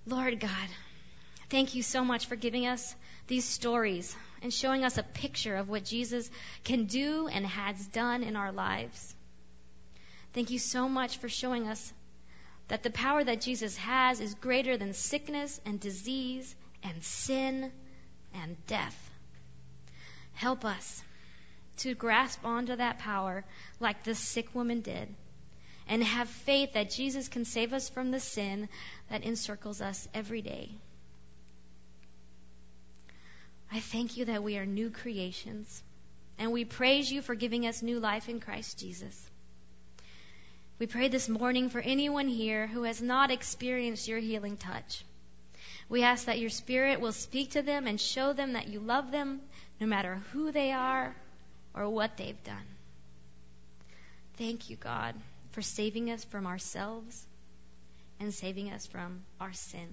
Lord 0.05 0.39
God, 0.39 0.69
thank 1.53 1.75
you 1.75 1.83
so 1.83 2.03
much 2.03 2.25
for 2.25 2.35
giving 2.35 2.65
us 2.65 2.95
these 3.27 3.45
stories 3.45 4.15
and 4.41 4.51
showing 4.51 4.83
us 4.83 4.97
a 4.97 5.03
picture 5.03 5.55
of 5.55 5.69
what 5.69 5.85
Jesus 5.85 6.27
can 6.63 6.85
do 6.85 7.27
and 7.27 7.45
has 7.45 7.85
done 7.89 8.23
in 8.23 8.35
our 8.35 8.51
lives. 8.51 9.13
Thank 10.33 10.49
you 10.49 10.57
so 10.57 10.89
much 10.89 11.17
for 11.17 11.29
showing 11.29 11.67
us 11.67 11.93
that 12.69 12.81
the 12.81 12.89
power 12.89 13.23
that 13.23 13.39
Jesus 13.41 13.77
has 13.77 14.19
is 14.19 14.33
greater 14.33 14.77
than 14.77 14.93
sickness 14.95 15.61
and 15.63 15.79
disease 15.79 16.55
and 16.81 17.03
sin 17.03 17.71
and 18.33 18.57
death. 18.65 19.11
Help 20.33 20.65
us 20.65 21.03
to 21.77 21.93
grasp 21.93 22.43
onto 22.43 22.75
that 22.77 22.97
power 22.97 23.45
like 23.79 24.03
this 24.03 24.17
sick 24.17 24.55
woman 24.55 24.81
did 24.81 25.07
and 25.87 26.03
have 26.03 26.27
faith 26.29 26.73
that 26.73 26.89
Jesus 26.89 27.27
can 27.27 27.45
save 27.45 27.73
us 27.73 27.89
from 27.89 28.09
the 28.09 28.19
sin 28.19 28.69
that 29.11 29.23
encircles 29.23 29.81
us 29.81 30.07
every 30.15 30.41
day. 30.41 30.71
I 33.73 33.79
thank 33.79 34.17
you 34.17 34.25
that 34.25 34.43
we 34.43 34.59
are 34.59 34.67
new 34.67 34.91
creations 34.91 35.81
and 36.37 36.51
we 36.51 36.63
praise 36.63 37.11
you 37.11 37.23
for 37.23 37.33
giving 37.33 37.65
us 37.65 37.81
new 37.81 37.99
life 37.99 38.29
in 38.29 38.39
Christ 38.39 38.77
Jesus. 38.77 39.19
We 40.77 40.85
pray 40.85 41.07
this 41.07 41.27
morning 41.27 41.69
for 41.69 41.79
anyone 41.79 42.27
here 42.27 42.67
who 42.67 42.83
has 42.83 43.01
not 43.01 43.31
experienced 43.31 44.07
your 44.07 44.19
healing 44.19 44.57
touch. 44.57 45.03
We 45.89 46.03
ask 46.03 46.25
that 46.25 46.39
your 46.39 46.51
Spirit 46.51 47.01
will 47.01 47.13
speak 47.13 47.51
to 47.51 47.63
them 47.63 47.87
and 47.87 47.99
show 47.99 48.33
them 48.33 48.53
that 48.53 48.67
you 48.67 48.79
love 48.79 49.09
them 49.09 49.41
no 49.79 49.87
matter 49.87 50.21
who 50.33 50.51
they 50.51 50.71
are 50.71 51.15
or 51.73 51.89
what 51.89 52.15
they've 52.15 52.43
done. 52.43 52.67
Thank 54.37 54.69
you, 54.69 54.75
God, 54.75 55.15
for 55.51 55.63
saving 55.63 56.11
us 56.11 56.23
from 56.25 56.45
ourselves 56.45 57.25
and 58.19 58.31
saving 58.31 58.71
us 58.71 58.85
from 58.85 59.23
our 59.41 59.53
sin. 59.53 59.87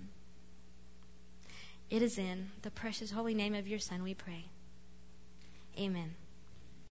It 1.91 2.03
is 2.03 2.19
in 2.19 2.51
the 2.63 2.71
precious 2.71 3.11
holy 3.11 3.35
name 3.35 3.55
of 3.55 3.67
your 3.67 3.81
Son 3.81 4.05
we 4.05 4.15
pray. 4.15 4.45
Amen. 5.77 6.15